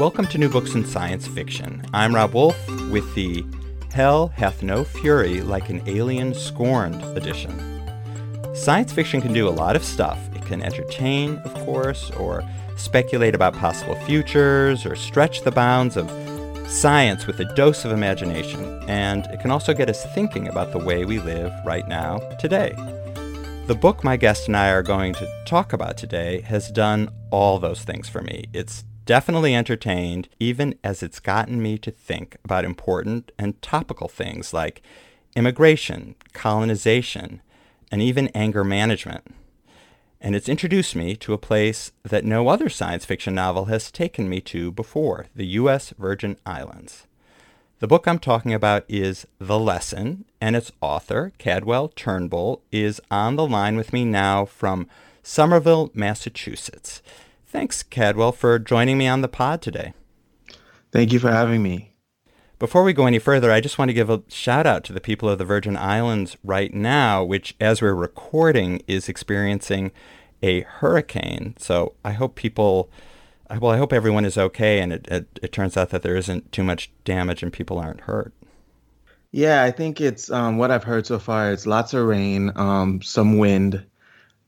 Welcome 0.00 0.28
to 0.28 0.38
New 0.38 0.48
Books 0.48 0.72
in 0.72 0.86
Science 0.86 1.26
Fiction. 1.26 1.84
I'm 1.92 2.14
Rob 2.14 2.32
Wolf 2.32 2.56
with 2.90 3.14
the 3.14 3.44
Hell 3.92 4.28
Hath 4.28 4.62
No 4.62 4.82
Fury 4.82 5.42
Like 5.42 5.68
an 5.68 5.82
Alien 5.86 6.32
Scorned 6.32 7.02
edition. 7.18 7.84
Science 8.54 8.94
fiction 8.94 9.20
can 9.20 9.34
do 9.34 9.46
a 9.46 9.50
lot 9.50 9.76
of 9.76 9.84
stuff. 9.84 10.18
It 10.34 10.46
can 10.46 10.62
entertain, 10.62 11.36
of 11.40 11.52
course, 11.66 12.10
or 12.12 12.42
speculate 12.78 13.34
about 13.34 13.52
possible 13.52 13.94
futures, 14.06 14.86
or 14.86 14.96
stretch 14.96 15.42
the 15.42 15.50
bounds 15.50 15.98
of 15.98 16.08
science 16.66 17.26
with 17.26 17.38
a 17.38 17.54
dose 17.54 17.84
of 17.84 17.92
imagination. 17.92 18.82
And 18.88 19.26
it 19.26 19.40
can 19.40 19.50
also 19.50 19.74
get 19.74 19.90
us 19.90 20.06
thinking 20.14 20.48
about 20.48 20.72
the 20.72 20.78
way 20.78 21.04
we 21.04 21.18
live 21.18 21.52
right 21.66 21.86
now, 21.86 22.20
today. 22.38 22.72
The 23.66 23.76
book 23.78 24.02
my 24.02 24.16
guest 24.16 24.46
and 24.46 24.56
I 24.56 24.70
are 24.70 24.82
going 24.82 25.12
to 25.12 25.44
talk 25.44 25.74
about 25.74 25.98
today 25.98 26.40
has 26.40 26.70
done 26.70 27.10
all 27.30 27.58
those 27.58 27.84
things 27.84 28.08
for 28.08 28.22
me. 28.22 28.46
It's 28.54 28.84
definitely 29.10 29.56
entertained, 29.56 30.28
even 30.38 30.72
as 30.84 31.02
it's 31.02 31.18
gotten 31.18 31.60
me 31.60 31.76
to 31.76 31.90
think 31.90 32.36
about 32.44 32.64
important 32.64 33.32
and 33.36 33.60
topical 33.60 34.06
things 34.06 34.54
like 34.54 34.82
immigration, 35.34 36.14
colonization, 36.32 37.42
and 37.90 38.00
even 38.00 38.28
anger 38.36 38.62
management. 38.62 39.34
And 40.20 40.36
it's 40.36 40.48
introduced 40.48 40.94
me 40.94 41.16
to 41.16 41.32
a 41.32 41.38
place 41.38 41.90
that 42.04 42.24
no 42.24 42.46
other 42.46 42.68
science 42.68 43.04
fiction 43.04 43.34
novel 43.34 43.64
has 43.64 43.90
taken 43.90 44.28
me 44.28 44.40
to 44.42 44.70
before 44.70 45.26
the 45.34 45.46
U.S. 45.58 45.92
Virgin 45.98 46.36
Islands. 46.46 47.08
The 47.80 47.88
book 47.88 48.06
I'm 48.06 48.20
talking 48.20 48.54
about 48.54 48.84
is 48.88 49.26
The 49.40 49.58
Lesson, 49.58 50.24
and 50.40 50.54
its 50.54 50.70
author, 50.80 51.32
Cadwell 51.36 51.88
Turnbull, 51.88 52.62
is 52.70 53.00
on 53.10 53.34
the 53.34 53.48
line 53.48 53.76
with 53.76 53.92
me 53.92 54.04
now 54.04 54.44
from 54.44 54.86
Somerville, 55.24 55.90
Massachusetts. 55.94 57.02
Thanks, 57.50 57.82
Cadwell, 57.82 58.30
for 58.30 58.60
joining 58.60 58.96
me 58.96 59.08
on 59.08 59.22
the 59.22 59.28
pod 59.28 59.60
today. 59.60 59.92
Thank 60.92 61.12
you 61.12 61.18
for 61.18 61.32
having 61.32 61.64
me. 61.64 61.94
Before 62.60 62.84
we 62.84 62.92
go 62.92 63.06
any 63.06 63.18
further, 63.18 63.50
I 63.50 63.60
just 63.60 63.76
want 63.76 63.88
to 63.88 63.92
give 63.92 64.08
a 64.08 64.22
shout 64.28 64.68
out 64.68 64.84
to 64.84 64.92
the 64.92 65.00
people 65.00 65.28
of 65.28 65.38
the 65.38 65.44
Virgin 65.44 65.76
Islands 65.76 66.36
right 66.44 66.72
now, 66.72 67.24
which, 67.24 67.56
as 67.60 67.82
we're 67.82 67.92
recording, 67.92 68.84
is 68.86 69.08
experiencing 69.08 69.90
a 70.44 70.60
hurricane. 70.60 71.56
So 71.58 71.94
I 72.04 72.12
hope 72.12 72.36
people, 72.36 72.88
well, 73.60 73.72
I 73.72 73.78
hope 73.78 73.92
everyone 73.92 74.24
is 74.24 74.38
okay, 74.38 74.78
and 74.78 74.92
it, 74.92 75.08
it, 75.08 75.40
it 75.42 75.52
turns 75.52 75.76
out 75.76 75.90
that 75.90 76.02
there 76.02 76.14
isn't 76.14 76.52
too 76.52 76.62
much 76.62 76.92
damage 77.02 77.42
and 77.42 77.52
people 77.52 77.80
aren't 77.80 78.02
hurt. 78.02 78.32
Yeah, 79.32 79.64
I 79.64 79.72
think 79.72 80.00
it's 80.00 80.30
um, 80.30 80.56
what 80.56 80.70
I've 80.70 80.84
heard 80.84 81.04
so 81.04 81.18
far. 81.18 81.50
It's 81.50 81.66
lots 81.66 81.94
of 81.94 82.06
rain, 82.06 82.52
um, 82.54 83.02
some 83.02 83.38
wind, 83.38 83.84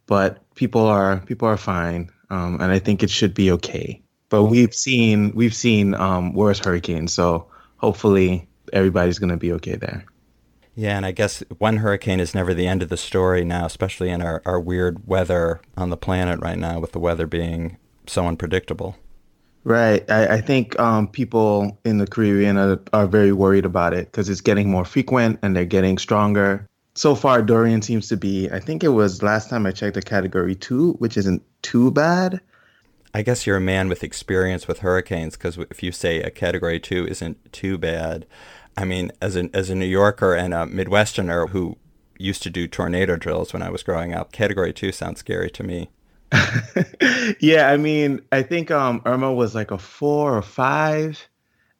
but 0.06 0.38
people 0.54 0.86
are 0.86 1.18
people 1.26 1.48
are 1.48 1.56
fine 1.56 2.08
um, 2.32 2.58
and 2.60 2.72
I 2.72 2.78
think 2.78 3.02
it 3.02 3.10
should 3.10 3.34
be 3.34 3.52
okay. 3.52 4.00
But 4.30 4.44
we've 4.44 4.74
seen 4.74 5.32
we've 5.34 5.54
seen 5.54 5.94
um, 5.94 6.32
worse 6.32 6.58
hurricanes, 6.58 7.12
so 7.12 7.46
hopefully 7.76 8.48
everybody's 8.72 9.18
going 9.18 9.30
to 9.30 9.36
be 9.36 9.52
okay 9.52 9.76
there. 9.76 10.06
Yeah, 10.74 10.96
and 10.96 11.04
I 11.04 11.12
guess 11.12 11.44
one 11.58 11.76
hurricane 11.76 12.18
is 12.18 12.34
never 12.34 12.54
the 12.54 12.66
end 12.66 12.82
of 12.82 12.88
the 12.88 12.96
story 12.96 13.44
now, 13.44 13.66
especially 13.66 14.08
in 14.08 14.22
our, 14.22 14.40
our 14.46 14.58
weird 14.58 15.06
weather 15.06 15.60
on 15.76 15.90
the 15.90 15.98
planet 15.98 16.40
right 16.40 16.58
now, 16.58 16.80
with 16.80 16.92
the 16.92 16.98
weather 16.98 17.26
being 17.26 17.76
so 18.06 18.26
unpredictable. 18.26 18.96
Right. 19.64 20.10
I, 20.10 20.36
I 20.36 20.40
think 20.40 20.80
um, 20.80 21.08
people 21.08 21.78
in 21.84 21.98
the 21.98 22.06
Caribbean 22.06 22.56
are, 22.56 22.80
are 22.94 23.06
very 23.06 23.32
worried 23.32 23.66
about 23.66 23.92
it 23.92 24.06
because 24.06 24.30
it's 24.30 24.40
getting 24.40 24.70
more 24.70 24.86
frequent 24.86 25.38
and 25.42 25.54
they're 25.54 25.66
getting 25.66 25.98
stronger 25.98 26.66
so 26.94 27.14
far 27.14 27.42
Dorian 27.42 27.82
seems 27.82 28.08
to 28.08 28.16
be 28.16 28.50
I 28.50 28.60
think 28.60 28.84
it 28.84 28.88
was 28.88 29.22
last 29.22 29.48
time 29.48 29.66
I 29.66 29.72
checked 29.72 29.96
a 29.96 30.02
category 30.02 30.54
2 30.54 30.94
which 30.94 31.16
isn't 31.16 31.42
too 31.62 31.90
bad. 31.90 32.40
I 33.14 33.22
guess 33.22 33.46
you're 33.46 33.56
a 33.56 33.60
man 33.60 33.88
with 33.88 34.02
experience 34.02 34.66
with 34.66 34.80
hurricanes 34.80 35.36
because 35.36 35.58
if 35.58 35.82
you 35.82 35.92
say 35.92 36.22
a 36.22 36.30
category 36.30 36.80
2 36.80 37.06
isn't 37.08 37.52
too 37.52 37.76
bad 37.76 38.26
I 38.74 38.86
mean 38.86 39.12
as 39.20 39.36
an 39.36 39.50
as 39.52 39.68
a 39.68 39.74
New 39.74 39.86
Yorker 39.86 40.34
and 40.34 40.54
a 40.54 40.64
Midwesterner 40.64 41.50
who 41.50 41.76
used 42.18 42.42
to 42.44 42.50
do 42.50 42.66
tornado 42.66 43.16
drills 43.16 43.52
when 43.52 43.62
I 43.62 43.68
was 43.68 43.82
growing 43.82 44.14
up 44.14 44.32
category 44.32 44.72
2 44.72 44.92
sounds 44.92 45.20
scary 45.20 45.50
to 45.50 45.62
me. 45.62 45.90
yeah, 47.40 47.68
I 47.68 47.76
mean, 47.76 48.22
I 48.32 48.42
think 48.42 48.70
um, 48.70 49.02
Irma 49.04 49.32
was 49.32 49.54
like 49.54 49.70
a 49.70 49.78
4 49.78 50.38
or 50.38 50.40
5 50.40 51.28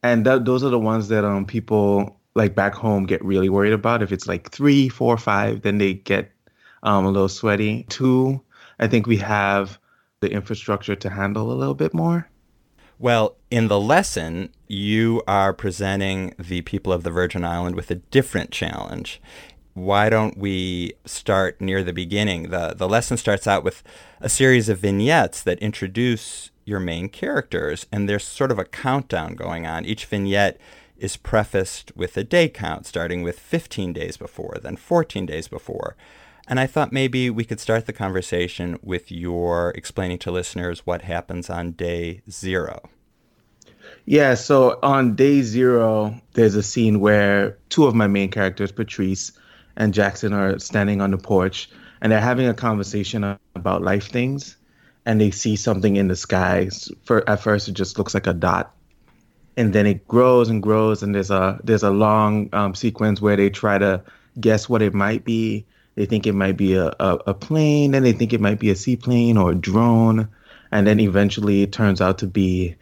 and 0.03 0.25
th- 0.25 0.43
those 0.45 0.63
are 0.63 0.69
the 0.69 0.79
ones 0.79 1.09
that 1.09 1.25
um 1.25 1.47
people 1.47 2.21
like 2.35 2.55
back 2.55 2.75
home 2.75 3.07
get 3.07 3.25
really 3.25 3.49
worried 3.49 3.73
about. 3.73 4.03
If 4.03 4.13
it's 4.13 4.27
like 4.27 4.51
three, 4.51 4.89
four, 4.89 5.17
five, 5.17 5.63
then 5.63 5.79
they 5.79 5.95
get 5.95 6.31
um, 6.83 7.05
a 7.05 7.11
little 7.11 7.29
sweaty. 7.29 7.85
Two, 7.89 8.41
I 8.83 8.89
think 8.89 9.07
we 9.07 9.19
have 9.19 9.79
the 10.19 10.33
infrastructure 10.33 10.97
to 10.97 11.11
handle 11.11 11.53
a 11.53 11.55
little 11.55 11.77
bit 11.77 11.95
more. 11.95 12.29
Well, 12.99 13.37
in 13.49 13.69
the 13.69 13.79
lesson, 13.79 14.51
you 14.67 15.23
are 15.29 15.53
presenting 15.53 16.35
the 16.37 16.63
people 16.63 16.93
of 16.93 17.05
the 17.05 17.11
Virgin 17.13 17.45
Island 17.45 17.77
with 17.77 17.93
a 17.93 18.03
different 18.11 18.51
challenge. 18.51 19.23
Why 19.75 20.11
don't 20.11 20.37
we 20.37 20.95
start 21.05 21.61
near 21.61 21.85
the 21.85 21.93
beginning? 21.93 22.51
The, 22.51 22.75
the 22.77 22.89
lesson 22.89 23.17
starts 23.17 23.47
out 23.47 23.63
with 23.63 23.85
a 24.21 24.29
series 24.29 24.69
of 24.69 24.81
vignettes 24.81 25.45
that 25.45 25.61
introduce 25.61 26.51
your 26.65 26.81
main 26.81 27.09
characters, 27.09 27.87
and 27.93 28.09
there's 28.09 28.25
sort 28.25 28.51
of 28.51 28.59
a 28.59 28.65
countdown 28.65 29.37
going 29.37 29.65
on. 29.65 29.85
Each 29.85 30.07
vignette 30.07 30.61
is 30.97 31.17
prefaced 31.17 31.93
with 31.95 32.17
a 32.17 32.25
day 32.25 32.49
count, 32.49 32.87
starting 32.87 33.23
with 33.23 33.39
15 33.39 33.93
days 33.93 34.17
before, 34.17 34.59
then 34.61 34.75
14 34.75 35.25
days 35.25 35.47
before. 35.47 35.97
And 36.49 36.59
I 36.59 36.67
thought 36.67 36.93
maybe 36.93 37.31
we 37.31 37.45
could 37.45 37.61
start 37.61 37.87
the 37.87 37.93
conversation 37.93 38.79
with 38.83 39.13
your 39.13 39.71
explaining 39.71 40.19
to 40.19 40.31
listeners 40.31 40.87
what 40.87 41.03
happens 41.03 41.49
on 41.49 41.73
day 41.73 42.23
zero. 42.31 42.89
Yeah, 44.05 44.35
so 44.35 44.79
on 44.83 45.15
day 45.15 45.43
zero, 45.43 46.21
there's 46.35 46.57
a 46.57 46.63
scene 46.63 46.99
where 47.01 47.57
two 47.69 47.87
of 47.87 47.95
my 47.95 48.09
main 48.09 48.31
characters, 48.31 48.73
Patrice 48.73 49.33
and 49.77 49.95
Jackson, 49.95 50.33
are 50.33 50.59
standing 50.59 51.01
on 51.01 51.13
the 51.13 51.19
porch 51.19 51.71
and 52.01 52.11
they're 52.11 52.21
having 52.21 52.49
a 52.49 52.55
conversation 52.55 53.39
about 53.55 53.83
life 53.83 54.09
things. 54.09 54.57
And 55.07 55.21
they 55.21 55.31
see 55.31 55.57
something 55.57 55.97
in 55.97 56.09
the 56.09 56.17
sky. 56.17 56.71
For, 57.05 57.29
at 57.29 57.41
first, 57.41 57.69
it 57.69 57.73
just 57.73 57.99
looks 57.99 58.15
like 58.15 58.27
a 58.27 58.33
dot 58.33 58.73
and 59.57 59.73
then 59.73 59.87
it 59.87 60.07
grows 60.09 60.49
and 60.49 60.63
grows 60.63 61.03
and 61.03 61.15
there's 61.15 61.31
a 61.31 61.61
there's 61.65 61.83
a 61.83 61.91
long 61.91 62.49
um, 62.53 62.75
sequence 62.75 63.21
where 63.21 63.37
they 63.37 63.51
try 63.51 63.79
to 63.79 64.03
guess 64.41 64.69
what 64.69 64.83
it 64.83 64.95
might 64.95 65.25
be 65.25 65.67
They 65.95 66.07
think 66.07 66.27
it 66.27 66.35
might 66.35 66.57
be 66.57 66.75
a, 66.75 66.87
a, 67.01 67.19
a 67.29 67.35
plane, 67.35 67.91
then 67.91 68.03
they 68.03 68.13
think 68.13 68.33
it 68.33 68.41
might 68.41 68.59
be 68.59 68.71
a 68.71 68.77
seaplane 68.77 69.37
or 69.37 69.53
a 69.53 69.55
drone. 69.55 70.29
And 70.71 70.87
then 70.87 71.01
eventually 71.01 71.63
it 71.63 71.73
turns 71.73 72.01
out 72.01 72.19
to 72.19 72.27
be 72.27 72.77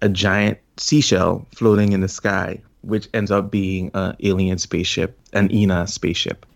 a 0.00 0.08
giant 0.08 0.58
seashell 0.76 1.46
floating 1.54 1.92
in 1.92 2.00
the 2.00 2.08
sky, 2.08 2.62
which 2.82 3.08
ends 3.12 3.30
up 3.30 3.50
being 3.50 3.90
an 3.94 4.16
alien 4.20 4.58
spaceship, 4.58 5.18
an 5.32 5.52
Ina 5.52 5.86
spaceship. 5.86 6.46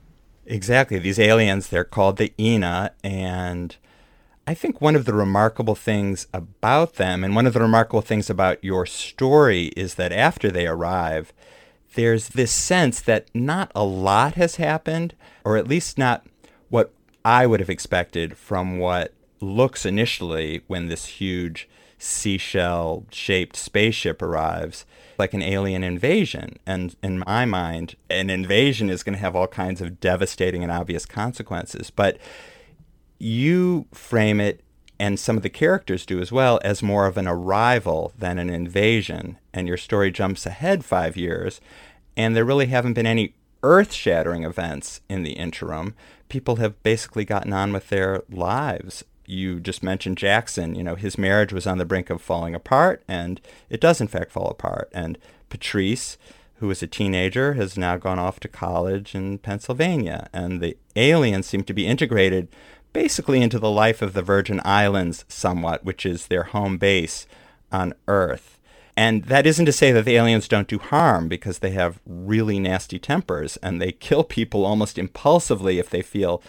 Exactly. 0.46 0.99
These 0.99 1.19
aliens, 1.19 1.69
they're 1.69 1.84
called 1.84 2.16
the 2.16 2.32
Ina, 2.40 2.93
and 3.04 3.76
I 4.46 4.54
think 4.54 4.81
one 4.81 4.96
of 4.96 5.04
the 5.04 5.12
remarkable 5.12 5.75
things 5.75 6.26
about 6.32 6.94
them, 6.94 7.22
and 7.22 7.37
one 7.37 7.46
of 7.46 7.52
the 7.52 7.61
remarkable 7.61 8.00
things 8.00 8.31
about 8.31 8.64
your 8.64 8.87
story, 8.87 9.66
is 9.76 9.96
that 9.96 10.11
after 10.11 10.50
they 10.50 10.66
arrive, 10.66 11.34
there's 11.94 12.28
this 12.28 12.50
sense 12.50 13.02
that 13.02 13.26
not 13.34 13.70
a 13.75 13.84
lot 13.84 14.34
has 14.37 14.56
happened, 14.56 15.14
or 15.49 15.56
at 15.56 15.67
least 15.67 15.97
not 15.97 16.27
what 16.69 16.93
I 17.25 17.47
would 17.47 17.61
have 17.61 17.71
expected 17.71 18.37
from 18.37 18.79
what 18.79 19.15
looks 19.41 19.87
initially 19.87 20.61
when 20.67 20.89
this 20.89 21.06
huge 21.06 21.67
seashell 21.97 23.06
shaped 23.11 23.56
spaceship 23.56 24.21
arrives 24.21 24.85
like 25.17 25.33
an 25.33 25.41
alien 25.41 25.83
invasion. 25.83 26.59
And 26.67 26.95
in 27.03 27.23
my 27.27 27.47
mind, 27.47 27.97
an 28.11 28.29
invasion 28.29 28.91
is 28.91 29.03
going 29.03 29.15
to 29.15 29.21
have 29.23 29.35
all 29.35 29.47
kinds 29.47 29.81
of 29.81 30.00
devastating 30.00 30.62
and 30.62 30.71
obvious 30.71 31.06
consequences. 31.06 31.89
But 31.89 32.19
you 33.19 33.87
frame 33.91 34.41
it, 34.41 34.62
and 35.00 35.19
some 35.19 35.39
of 35.39 35.43
the 35.43 35.49
characters 35.49 36.05
do 36.05 36.21
as 36.21 36.31
well, 36.31 36.61
as 36.62 36.83
more 36.83 37.06
of 37.06 37.17
an 37.17 37.27
arrival 37.27 38.12
than 38.19 38.39
an 38.39 38.50
invasion. 38.50 39.39
And 39.55 39.67
your 39.67 39.79
story 39.79 40.11
jumps 40.11 40.45
ahead 40.45 40.85
five 40.85 41.17
years, 41.17 41.59
and 42.19 42.37
there 42.37 42.45
really 42.45 42.67
haven't 42.67 42.93
been 42.93 43.06
any 43.06 43.33
earth 43.62 43.93
shattering 43.93 44.44
events 44.44 45.00
in 45.08 45.22
the 45.22 45.32
interim. 45.32 45.94
People 46.28 46.56
have 46.56 46.82
basically 46.82 47.25
gotten 47.25 47.52
on 47.52 47.72
with 47.72 47.88
their 47.88 48.22
lives. 48.31 49.05
You 49.26 49.60
just 49.60 49.82
mentioned 49.82 50.19
Jackson. 50.19 50.75
You 50.75 50.82
know, 50.82 50.94
his 50.94 51.19
marriage 51.19 51.52
was 51.52 51.66
on 51.66 51.78
the 51.78 51.84
brink 51.84 52.10
of 52.10 52.22
falling 52.22 52.55
apart, 52.55 53.02
and 53.08 53.40
it 53.69 53.81
does, 53.81 54.00
in 54.00 54.08
fact, 54.08 54.32
fall 54.32 54.49
apart. 54.49 54.90
And 54.93 55.19
Patrice, 55.49 56.16
who 56.56 56.69
was 56.69 56.82
a 56.82 56.87
teenager, 56.87 57.55
has 57.55 57.76
now 57.76 57.96
gone 57.96 58.19
off 58.19 58.40
to 58.40 58.49
college 58.49 59.14
in 59.14 59.38
Pennsylvania. 59.38 60.28
And 60.32 60.61
the 60.61 60.76
aliens 60.96 61.46
seem 61.46 61.62
to 61.64 61.75
be 61.75 61.87
integrated 61.87 62.49
basically 62.93 63.43
into 63.43 63.58
the 63.58 63.70
life 63.70 64.02
of 64.02 64.14
the 64.14 64.22
Virgin 64.22 64.61
Islands 64.64 65.25
somewhat, 65.28 65.84
which 65.84 66.06
is 66.06 66.26
their 66.26 66.44
home 66.44 66.78
base 66.78 67.26
on 67.70 67.94
Earth. 68.06 68.57
And 68.99 69.27
that 69.27 69.47
isn't 69.47 69.67
to 69.67 69.71
say 69.71 69.93
that 69.93 70.05
the 70.05 70.17
aliens 70.17 70.49
don't 70.49 70.67
do 70.67 70.81
harm 70.81 71.29
because 71.29 71.61
they 71.61 71.71
have 71.71 72.00
really 72.05 72.59
nasty 72.59 72.99
tempers 72.99 73.56
and 73.59 73.81
they 73.81 73.93
kill 73.93 74.25
people 74.25 74.65
almost 74.65 74.99
impulsively 74.99 75.79
if 75.79 75.89
they 75.89 76.03
feel 76.03 76.43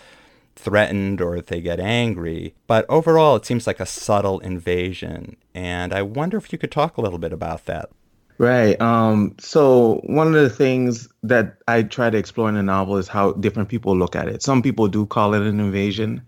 threatened 0.55 1.21
or 1.21 1.37
if 1.37 1.45
they 1.45 1.61
get 1.61 1.79
angry. 1.79 2.55
But 2.65 2.87
overall, 2.89 3.35
it 3.35 3.45
seems 3.45 3.67
like 3.67 3.79
a 3.79 3.85
subtle 3.85 4.39
invasion. 4.39 5.37
And 5.53 5.93
I 5.93 6.01
wonder 6.01 6.37
if 6.37 6.51
you 6.51 6.57
could 6.57 6.71
talk 6.71 6.97
a 6.97 7.01
little 7.01 7.19
bit 7.19 7.33
about 7.33 7.65
that. 7.65 7.91
Right. 8.39 8.81
Um, 8.81 9.35
so 9.37 10.01
one 10.05 10.25
of 10.25 10.33
the 10.33 10.49
things 10.49 11.07
that 11.21 11.57
I 11.67 11.83
try 11.83 12.09
to 12.09 12.17
explore 12.17 12.49
in 12.49 12.55
the 12.55 12.63
novel 12.63 12.97
is 12.97 13.07
how 13.07 13.33
different 13.33 13.69
people 13.69 13.95
look 13.95 14.15
at 14.15 14.27
it. 14.27 14.41
Some 14.41 14.63
people 14.63 14.87
do 14.87 15.05
call 15.05 15.35
it 15.35 15.43
an 15.43 15.59
invasion, 15.59 16.23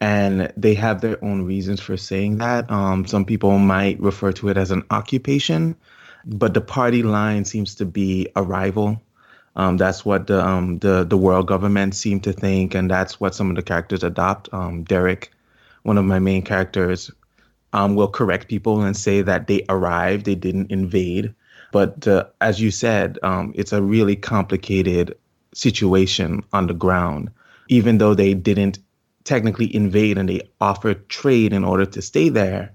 and 0.00 0.52
they 0.56 0.74
have 0.74 1.00
their 1.00 1.22
own 1.24 1.42
reasons 1.42 1.80
for 1.80 1.96
saying 1.96 2.38
that. 2.38 2.70
Um, 2.70 3.06
some 3.06 3.24
people 3.24 3.58
might 3.58 3.98
refer 4.00 4.32
to 4.32 4.48
it 4.48 4.56
as 4.56 4.70
an 4.70 4.82
occupation, 4.90 5.76
but 6.24 6.54
the 6.54 6.60
party 6.60 7.02
line 7.02 7.44
seems 7.44 7.74
to 7.76 7.86
be 7.86 8.28
arrival. 8.36 9.00
Um, 9.56 9.78
that's 9.78 10.04
what 10.04 10.26
the, 10.26 10.44
um, 10.44 10.78
the 10.80 11.04
the 11.04 11.16
world 11.16 11.46
government 11.46 11.94
seem 11.94 12.20
to 12.20 12.32
think, 12.32 12.74
and 12.74 12.90
that's 12.90 13.18
what 13.18 13.34
some 13.34 13.48
of 13.48 13.56
the 13.56 13.62
characters 13.62 14.04
adopt. 14.04 14.52
Um, 14.52 14.84
Derek, 14.84 15.32
one 15.82 15.96
of 15.96 16.04
my 16.04 16.18
main 16.18 16.42
characters, 16.42 17.10
um, 17.72 17.94
will 17.94 18.08
correct 18.08 18.48
people 18.48 18.82
and 18.82 18.96
say 18.96 19.22
that 19.22 19.46
they 19.46 19.64
arrived, 19.68 20.26
they 20.26 20.34
didn't 20.34 20.70
invade. 20.70 21.34
But 21.72 22.06
uh, 22.06 22.24
as 22.40 22.60
you 22.60 22.70
said, 22.70 23.18
um, 23.22 23.52
it's 23.54 23.72
a 23.72 23.82
really 23.82 24.16
complicated 24.16 25.16
situation 25.54 26.42
on 26.52 26.66
the 26.66 26.74
ground. 26.74 27.30
Even 27.68 27.98
though 27.98 28.14
they 28.14 28.34
didn't 28.34 28.78
technically 29.26 29.74
invade 29.74 30.16
and 30.16 30.28
they 30.28 30.40
offer 30.60 30.94
trade 30.94 31.52
in 31.52 31.64
order 31.64 31.84
to 31.84 32.00
stay 32.00 32.28
there, 32.28 32.72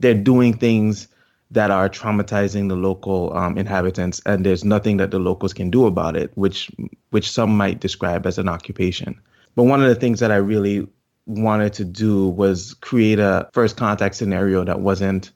they're 0.00 0.14
doing 0.14 0.52
things 0.52 1.08
that 1.50 1.70
are 1.70 1.88
traumatizing 1.88 2.68
the 2.68 2.74
local 2.74 3.34
um, 3.36 3.56
inhabitants, 3.56 4.20
and 4.26 4.44
there's 4.44 4.64
nothing 4.64 4.96
that 4.96 5.10
the 5.10 5.18
locals 5.18 5.54
can 5.54 5.70
do 5.70 5.86
about 5.86 6.16
it, 6.16 6.32
which 6.34 6.70
which 7.10 7.30
some 7.30 7.56
might 7.56 7.80
describe 7.80 8.26
as 8.26 8.38
an 8.38 8.48
occupation. 8.48 9.20
But 9.54 9.64
one 9.64 9.80
of 9.80 9.88
the 9.88 9.94
things 9.94 10.18
that 10.20 10.32
I 10.32 10.36
really 10.36 10.86
wanted 11.26 11.72
to 11.74 11.84
do 11.84 12.28
was 12.28 12.74
create 12.74 13.20
a 13.20 13.48
first 13.52 13.76
contact 13.76 14.16
scenario 14.16 14.64
that 14.64 14.80
wasn't 14.80 15.30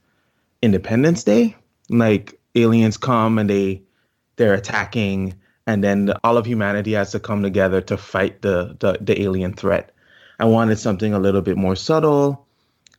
Independence 0.61 1.23
Day. 1.23 1.55
Like 1.89 2.39
aliens 2.57 2.97
come 2.97 3.39
and 3.39 3.49
they 3.49 3.83
they're 4.37 4.55
attacking 4.55 5.35
and 5.69 5.85
then 5.85 6.15
all 6.25 6.39
of 6.39 6.47
humanity 6.47 6.93
has 6.93 7.13
to 7.13 7.21
come 7.21 7.43
together 7.43 7.83
to 7.83 7.99
fight 7.99 8.41
the, 8.41 8.75
the, 8.81 8.97
the 9.03 9.21
alien 9.21 9.53
threat. 9.53 9.93
I 10.39 10.45
wanted 10.45 10.79
something 10.79 11.13
a 11.13 11.19
little 11.19 11.43
bit 11.43 11.57
more 11.57 11.77
subtle, 11.77 12.47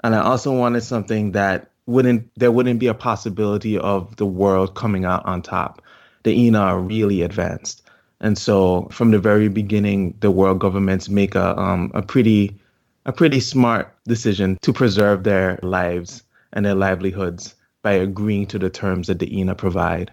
and 0.03 0.15
I 0.15 0.19
also 0.21 0.51
wanted 0.51 0.81
something 0.81 1.31
that 1.31 1.71
wouldn't 1.85 2.29
there 2.35 2.51
wouldn't 2.51 2.79
be 2.79 2.87
a 2.87 2.93
possibility 2.93 3.77
of 3.77 4.15
the 4.17 4.25
world 4.25 4.75
coming 4.75 5.05
out 5.05 5.25
on 5.25 5.41
top. 5.41 5.81
The 6.23 6.33
Ina 6.33 6.59
are 6.59 6.79
really 6.79 7.21
advanced, 7.21 7.81
and 8.19 8.37
so 8.37 8.87
from 8.91 9.11
the 9.11 9.19
very 9.19 9.47
beginning, 9.47 10.15
the 10.19 10.31
world 10.31 10.59
governments 10.59 11.09
make 11.09 11.35
a 11.35 11.57
um, 11.57 11.91
a 11.93 12.01
pretty 12.01 12.59
a 13.05 13.13
pretty 13.13 13.39
smart 13.39 13.95
decision 14.05 14.57
to 14.61 14.73
preserve 14.73 15.23
their 15.23 15.59
lives 15.63 16.23
and 16.53 16.65
their 16.65 16.75
livelihoods 16.75 17.55
by 17.81 17.93
agreeing 17.93 18.45
to 18.47 18.59
the 18.59 18.69
terms 18.69 19.07
that 19.07 19.19
the 19.19 19.39
Ina 19.39 19.55
provide. 19.55 20.11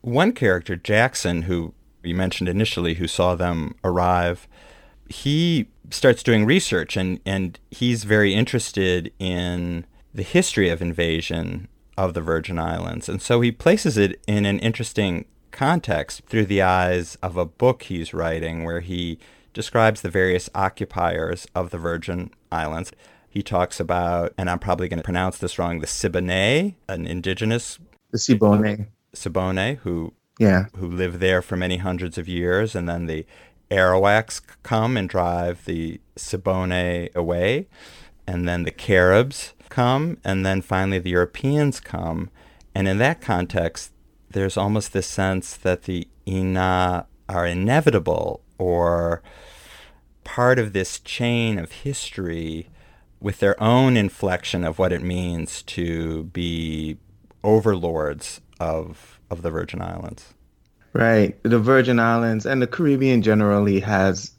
One 0.00 0.32
character, 0.32 0.74
Jackson, 0.74 1.42
who 1.42 1.74
you 2.02 2.14
mentioned 2.14 2.48
initially, 2.48 2.94
who 2.94 3.06
saw 3.06 3.34
them 3.34 3.74
arrive, 3.84 4.48
he 5.08 5.68
starts 5.90 6.22
doing 6.22 6.44
research 6.44 6.96
and, 6.96 7.20
and 7.26 7.58
he's 7.70 8.04
very 8.04 8.34
interested 8.34 9.12
in 9.18 9.86
the 10.14 10.22
history 10.22 10.68
of 10.68 10.82
invasion 10.82 11.68
of 11.96 12.14
the 12.14 12.20
Virgin 12.20 12.58
Islands. 12.58 13.08
And 13.08 13.20
so 13.20 13.40
he 13.40 13.52
places 13.52 13.96
it 13.96 14.20
in 14.26 14.46
an 14.46 14.58
interesting 14.60 15.26
context 15.50 16.22
through 16.26 16.46
the 16.46 16.62
eyes 16.62 17.16
of 17.22 17.36
a 17.36 17.44
book 17.44 17.84
he's 17.84 18.14
writing 18.14 18.64
where 18.64 18.80
he 18.80 19.18
describes 19.52 20.00
the 20.00 20.08
various 20.08 20.48
occupiers 20.54 21.46
of 21.54 21.70
the 21.70 21.78
Virgin 21.78 22.30
Islands. 22.50 22.92
He 23.28 23.42
talks 23.42 23.78
about, 23.78 24.32
and 24.36 24.50
I'm 24.50 24.58
probably 24.58 24.88
going 24.88 24.98
to 24.98 25.04
pronounce 25.04 25.38
this 25.38 25.58
wrong, 25.58 25.80
the 25.80 25.86
Siboney, 25.86 26.74
an 26.88 27.06
indigenous. 27.06 27.78
The 28.10 28.18
Siboney. 28.18 28.86
Siboney, 29.14 29.78
who 29.78 30.12
yeah, 30.38 30.66
who 30.76 30.88
live 30.88 31.20
there 31.20 31.42
for 31.42 31.56
many 31.56 31.76
hundreds 31.76 32.18
of 32.18 32.28
years, 32.28 32.74
and 32.74 32.88
then 32.88 33.06
the 33.06 33.26
Arawaks 33.72 34.40
come 34.62 34.96
and 34.96 35.08
drive 35.08 35.64
the 35.64 36.00
Siboney 36.16 37.12
away, 37.14 37.68
and 38.26 38.46
then 38.48 38.64
the 38.64 38.70
Caribs 38.70 39.54
come, 39.68 40.18
and 40.22 40.44
then 40.44 40.60
finally 40.62 40.98
the 40.98 41.10
Europeans 41.10 41.80
come, 41.80 42.30
and 42.74 42.86
in 42.86 42.98
that 42.98 43.20
context, 43.20 43.92
there's 44.30 44.56
almost 44.56 44.92
this 44.92 45.06
sense 45.06 45.56
that 45.56 45.84
the 45.84 46.06
Ina 46.26 47.06
are 47.28 47.46
inevitable 47.46 48.42
or 48.58 49.22
part 50.24 50.58
of 50.58 50.72
this 50.72 51.00
chain 51.00 51.58
of 51.58 51.72
history 51.72 52.68
with 53.20 53.38
their 53.38 53.60
own 53.62 53.96
inflection 53.96 54.64
of 54.64 54.78
what 54.78 54.92
it 54.92 55.02
means 55.02 55.62
to 55.62 56.24
be 56.24 56.96
overlords 57.42 58.40
of 58.60 59.18
of 59.30 59.42
the 59.42 59.50
Virgin 59.50 59.80
Islands. 59.80 60.34
Right. 60.92 61.42
The 61.42 61.58
Virgin 61.58 61.98
Islands 61.98 62.44
and 62.44 62.60
the 62.60 62.66
Caribbean 62.66 63.22
generally 63.22 63.80
has 63.80 64.32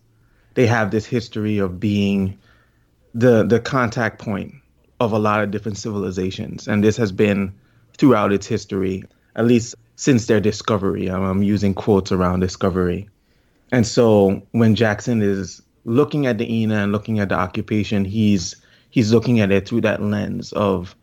they 0.53 0.67
have 0.67 0.91
this 0.91 1.05
history 1.05 1.57
of 1.57 1.79
being 1.79 2.37
the 3.15 3.43
the 3.43 3.59
contact 3.59 4.19
point 4.19 4.53
of 4.99 5.11
a 5.11 5.19
lot 5.19 5.43
of 5.43 5.51
different 5.51 5.77
civilizations 5.77 6.67
and 6.67 6.83
this 6.83 6.95
has 6.97 7.11
been 7.11 7.53
throughout 7.97 8.31
its 8.31 8.45
history 8.45 9.03
at 9.35 9.45
least 9.45 9.75
since 9.95 10.27
their 10.27 10.39
discovery. 10.39 11.07
I'm 11.09 11.43
using 11.43 11.73
quotes 11.73 12.11
around 12.11 12.39
discovery. 12.39 13.09
And 13.71 13.85
so 13.85 14.41
when 14.51 14.75
Jackson 14.75 15.21
is 15.21 15.61
looking 15.85 16.25
at 16.25 16.37
the 16.37 16.61
Ina 16.61 16.75
and 16.75 16.91
looking 16.91 17.19
at 17.19 17.29
the 17.29 17.35
occupation, 17.35 18.05
he's 18.05 18.55
he's 18.89 19.11
looking 19.11 19.39
at 19.39 19.51
it 19.51 19.67
through 19.67 19.81
that 19.81 20.01
lens 20.01 20.53
of 20.53 20.95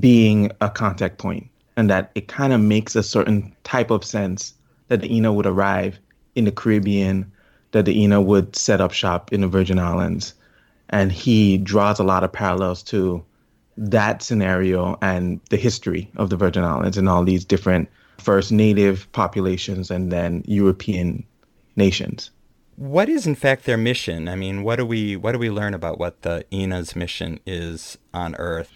being 0.00 0.50
a 0.60 0.70
contact 0.70 1.18
point 1.18 1.48
and 1.76 1.90
that 1.90 2.10
it 2.14 2.28
kind 2.28 2.52
of 2.52 2.60
makes 2.60 2.96
a 2.96 3.02
certain 3.02 3.54
type 3.64 3.90
of 3.90 4.04
sense 4.04 4.54
that 4.88 5.00
the 5.00 5.14
Ina 5.14 5.32
would 5.32 5.46
arrive 5.46 5.98
in 6.34 6.44
the 6.44 6.52
Caribbean, 6.52 7.30
that 7.72 7.84
the 7.84 8.02
Ina 8.02 8.20
would 8.20 8.56
set 8.56 8.80
up 8.80 8.92
shop 8.92 9.32
in 9.32 9.40
the 9.42 9.48
Virgin 9.48 9.78
Islands. 9.78 10.34
And 10.90 11.12
he 11.12 11.58
draws 11.58 11.98
a 11.98 12.04
lot 12.04 12.24
of 12.24 12.32
parallels 12.32 12.82
to 12.84 13.24
that 13.76 14.22
scenario 14.22 14.98
and 15.00 15.40
the 15.50 15.56
history 15.56 16.10
of 16.16 16.30
the 16.30 16.36
Virgin 16.36 16.64
Islands 16.64 16.98
and 16.98 17.08
all 17.08 17.24
these 17.24 17.44
different 17.44 17.88
first 18.18 18.50
native 18.50 19.10
populations 19.12 19.90
and 19.90 20.10
then 20.10 20.42
European 20.46 21.24
nations. 21.76 22.30
What 22.76 23.08
is 23.08 23.26
in 23.26 23.34
fact 23.34 23.64
their 23.64 23.76
mission? 23.76 24.28
I 24.28 24.36
mean, 24.36 24.62
what 24.62 24.76
do 24.76 24.86
we 24.86 25.16
what 25.16 25.32
do 25.32 25.38
we 25.38 25.50
learn 25.50 25.74
about 25.74 25.98
what 25.98 26.22
the 26.22 26.44
Ina's 26.52 26.94
mission 26.94 27.40
is 27.46 27.98
on 28.14 28.34
Earth? 28.36 28.72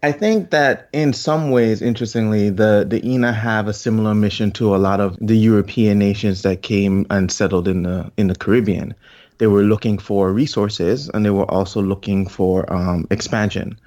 I 0.00 0.12
think 0.12 0.50
that 0.50 0.88
in 0.92 1.12
some 1.12 1.50
ways, 1.50 1.82
interestingly, 1.82 2.50
the 2.50 2.86
the 2.88 3.04
Ina 3.04 3.32
have 3.32 3.66
a 3.66 3.72
similar 3.72 4.14
mission 4.14 4.52
to 4.52 4.76
a 4.76 4.78
lot 4.78 5.00
of 5.00 5.18
the 5.20 5.36
European 5.36 5.98
nations 5.98 6.42
that 6.42 6.62
came 6.62 7.04
and 7.10 7.32
settled 7.32 7.66
in 7.66 7.82
the 7.82 8.12
in 8.16 8.28
the 8.28 8.36
Caribbean. 8.36 8.94
They 9.38 9.48
were 9.48 9.64
looking 9.64 9.98
for 9.98 10.32
resources, 10.32 11.08
and 11.08 11.24
they 11.24 11.30
were 11.30 11.50
also 11.50 11.82
looking 11.82 12.28
for 12.28 12.72
um, 12.72 13.08
expansion. 13.10 13.78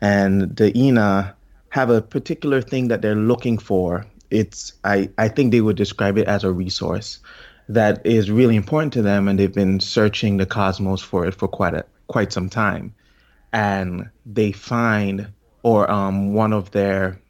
And 0.00 0.56
the 0.56 0.76
Ina 0.78 1.34
have 1.70 1.90
a 1.90 2.00
particular 2.00 2.62
thing 2.62 2.88
that 2.88 3.02
they're 3.02 3.16
looking 3.16 3.58
for. 3.58 4.06
It's 4.30 4.72
I 4.84 5.10
I 5.18 5.26
think 5.28 5.50
they 5.50 5.62
would 5.62 5.76
describe 5.76 6.16
it 6.16 6.28
as 6.28 6.44
a 6.44 6.52
resource 6.52 7.18
that 7.68 8.06
is 8.06 8.30
really 8.30 8.54
important 8.54 8.92
to 8.92 9.02
them, 9.02 9.26
and 9.26 9.36
they've 9.36 9.52
been 9.52 9.80
searching 9.80 10.36
the 10.36 10.46
cosmos 10.46 11.02
for 11.02 11.26
it 11.26 11.34
for 11.34 11.48
quite 11.48 11.74
a 11.74 11.84
quite 12.06 12.32
some 12.32 12.48
time, 12.48 12.94
and 13.52 14.10
they 14.24 14.52
find 14.52 15.26
or 15.66 15.90
um, 15.90 16.32
one 16.32 16.52
of 16.52 16.70
their 16.70 17.20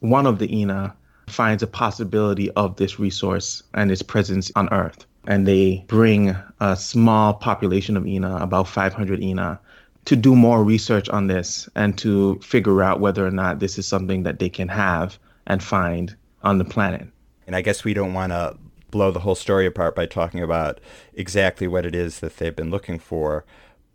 one 0.00 0.26
of 0.26 0.38
the 0.38 0.54
Ina 0.54 0.94
finds 1.26 1.62
a 1.62 1.66
possibility 1.66 2.50
of 2.50 2.76
this 2.76 2.98
resource 2.98 3.62
and 3.72 3.90
its 3.90 4.02
presence 4.02 4.52
on 4.54 4.68
Earth, 4.74 5.06
and 5.26 5.48
they 5.48 5.86
bring 5.88 6.36
a 6.60 6.76
small 6.76 7.32
population 7.32 7.96
of 7.96 8.06
Ina, 8.06 8.36
about 8.36 8.68
500 8.68 9.22
Ina, 9.22 9.58
to 10.04 10.16
do 10.16 10.36
more 10.36 10.62
research 10.62 11.08
on 11.08 11.28
this 11.28 11.66
and 11.76 11.96
to 11.96 12.38
figure 12.40 12.82
out 12.82 13.00
whether 13.00 13.26
or 13.26 13.30
not 13.30 13.58
this 13.58 13.78
is 13.78 13.88
something 13.88 14.22
that 14.22 14.38
they 14.38 14.50
can 14.50 14.68
have 14.68 15.18
and 15.46 15.62
find 15.62 16.14
on 16.42 16.58
the 16.58 16.66
planet. 16.66 17.08
And 17.46 17.56
I 17.56 17.62
guess 17.62 17.84
we 17.84 17.94
don't 17.94 18.12
want 18.12 18.32
to 18.32 18.54
blow 18.90 19.10
the 19.10 19.20
whole 19.20 19.34
story 19.34 19.64
apart 19.64 19.94
by 19.94 20.04
talking 20.04 20.42
about 20.42 20.78
exactly 21.14 21.66
what 21.66 21.86
it 21.86 21.94
is 21.94 22.20
that 22.20 22.36
they've 22.36 22.54
been 22.54 22.70
looking 22.70 22.98
for. 22.98 23.46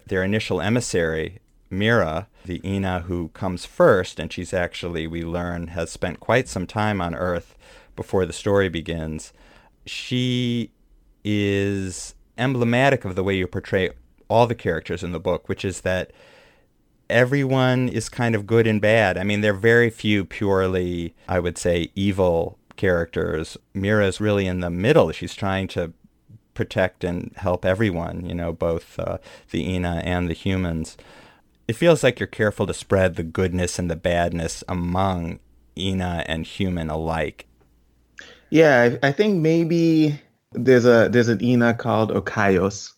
Their 0.08 0.24
initial 0.24 0.62
emissary, 0.62 1.40
Mira, 1.74 2.28
the 2.46 2.62
Ina 2.68 3.02
who 3.02 3.30
comes 3.30 3.66
first, 3.66 4.20
and 4.20 4.32
she's 4.32 4.54
actually, 4.54 5.08
we 5.08 5.24
learn, 5.24 5.68
has 5.70 5.92
spent 5.92 6.20
quite 6.20 6.48
some 6.48 6.68
time 6.68 7.02
on 7.02 7.16
Earth 7.16 7.56
before 7.96 8.26
the 8.26 8.34
story 8.34 8.70
begins. 8.70 9.34
She 9.86 10.72
is 11.24 12.16
emblematic 12.38 13.06
of 13.06 13.16
the 13.16 13.24
way 13.24 13.36
you 13.36 13.48
portray 13.48 13.90
all 14.28 14.48
the 14.48 14.56
characters 14.56 15.04
in 15.04 15.12
the 15.12 15.20
book, 15.20 15.48
which 15.50 15.64
is 15.64 15.82
that 15.82 16.12
everyone 17.10 17.90
is 17.90 18.10
kind 18.10 18.36
of 18.36 18.48
good 18.48 18.66
and 18.66 18.82
bad. 18.82 19.18
I 19.18 19.24
mean, 19.24 19.42
there 19.42 19.54
are 19.54 19.58
very 19.58 19.90
few 19.90 20.26
purely, 20.26 21.14
I 21.28 21.40
would 21.40 21.58
say, 21.58 21.90
evil 21.96 22.58
characters. 22.76 23.58
Mira 23.74 24.08
is 24.08 24.22
really 24.22 24.48
in 24.48 24.62
the 24.62 24.70
middle. 24.70 25.12
She's 25.12 25.36
trying 25.36 25.68
to 25.70 25.94
protect 26.54 27.04
and 27.04 27.32
help 27.36 27.66
everyone, 27.66 28.26
you 28.26 28.34
know, 28.34 28.54
both 28.54 28.98
uh, 29.00 29.18
the 29.52 29.68
Ina 29.70 30.02
and 30.06 30.30
the 30.30 30.34
humans. 30.34 30.98
It 31.68 31.74
feels 31.74 32.04
like 32.04 32.20
you're 32.20 32.28
careful 32.28 32.68
to 32.68 32.74
spread 32.74 33.16
the 33.16 33.24
goodness 33.24 33.80
and 33.80 33.90
the 33.90 33.96
badness 33.96 34.64
among 34.68 35.40
Ina 35.78 36.26
and 36.28 36.46
human 36.46 36.90
alike. 36.90 37.48
Yeah, 38.50 38.98
I, 39.02 39.08
I 39.08 39.12
think 39.12 39.42
maybe 39.42 40.20
there's 40.52 40.86
a 40.86 41.10
there's 41.12 41.30
an 41.30 41.44
Ina 41.44 41.76
called 41.76 42.12
Okayos, 42.12 42.92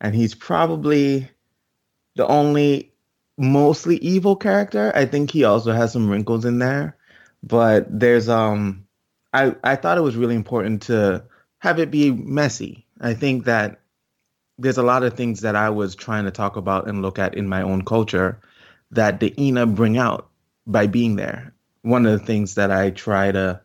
and 0.00 0.14
he's 0.14 0.34
probably 0.34 1.30
the 2.16 2.26
only 2.26 2.92
mostly 3.38 3.98
evil 3.98 4.34
character. 4.34 4.90
I 4.94 5.04
think 5.04 5.30
he 5.30 5.44
also 5.44 5.72
has 5.72 5.92
some 5.92 6.08
wrinkles 6.08 6.44
in 6.44 6.58
there, 6.58 6.96
but 7.42 7.86
there's 7.88 8.28
um 8.28 8.86
I, 9.32 9.54
I 9.62 9.76
thought 9.76 9.98
it 9.98 10.02
was 10.02 10.16
really 10.16 10.34
important 10.34 10.82
to 10.82 11.22
have 11.58 11.78
it 11.78 11.90
be 11.90 12.10
messy. 12.10 12.86
I 13.00 13.12
think 13.12 13.44
that 13.44 13.80
there's 14.58 14.78
a 14.78 14.82
lot 14.82 15.02
of 15.02 15.14
things 15.14 15.40
that 15.40 15.56
I 15.56 15.70
was 15.70 15.94
trying 15.94 16.24
to 16.24 16.30
talk 16.30 16.56
about 16.56 16.88
and 16.88 17.02
look 17.02 17.18
at 17.18 17.34
in 17.34 17.48
my 17.48 17.62
own 17.62 17.84
culture 17.84 18.40
that 18.90 19.20
the 19.20 19.34
Ina 19.40 19.66
bring 19.66 19.98
out 19.98 20.28
by 20.66 20.86
being 20.86 21.16
there. 21.16 21.52
One 21.82 22.06
of 22.06 22.18
the 22.18 22.24
things 22.24 22.54
that 22.54 22.70
I 22.70 22.90
try 22.90 23.32
to 23.32 23.60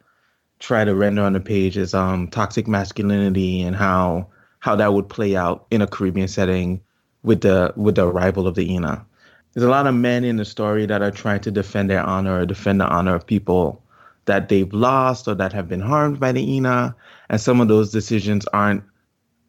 try 0.59 0.85
to 0.85 0.93
render 0.93 1.23
on 1.23 1.33
the 1.33 1.39
page 1.39 1.77
is 1.77 1.93
um, 1.93 2.27
toxic 2.27 2.67
masculinity 2.67 3.61
and 3.61 3.75
how 3.75 4.27
how 4.59 4.75
that 4.75 4.93
would 4.93 5.09
play 5.09 5.35
out 5.35 5.65
in 5.71 5.81
a 5.81 5.87
Caribbean 5.87 6.27
setting 6.27 6.81
with 7.23 7.41
the 7.41 7.73
with 7.75 7.95
the 7.95 8.07
arrival 8.07 8.47
of 8.47 8.55
the 8.55 8.71
Ina. 8.71 9.05
There's 9.53 9.65
a 9.65 9.69
lot 9.69 9.87
of 9.87 9.95
men 9.95 10.23
in 10.23 10.37
the 10.37 10.45
story 10.45 10.85
that 10.85 11.01
are 11.01 11.11
trying 11.11 11.41
to 11.41 11.51
defend 11.51 11.89
their 11.89 12.03
honor 12.03 12.39
or 12.39 12.45
defend 12.45 12.79
the 12.79 12.87
honor 12.87 13.15
of 13.15 13.25
people 13.25 13.83
that 14.25 14.49
they've 14.49 14.71
lost 14.71 15.27
or 15.27 15.35
that 15.35 15.51
have 15.51 15.67
been 15.67 15.81
harmed 15.81 16.19
by 16.19 16.31
the 16.31 16.55
Ina. 16.55 16.95
And 17.29 17.41
some 17.41 17.59
of 17.59 17.67
those 17.67 17.91
decisions 17.91 18.45
aren't 18.53 18.83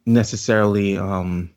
necessarily 0.05 0.97
um, 0.97 1.49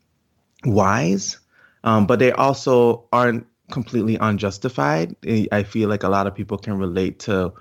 wise, 0.65 1.39
um, 1.85 2.07
but 2.07 2.19
they 2.19 2.33
also 2.33 3.09
aren't 3.13 3.47
completely 3.71 4.17
unjustified. 4.17 5.17
I 5.53 5.63
feel 5.65 5.89
like 5.89 6.03
a 6.03 6.09
lot 6.09 6.27
of 6.27 6.35
people 6.35 6.59
can 6.59 6.79
relate 6.79 7.21
to 7.21 7.53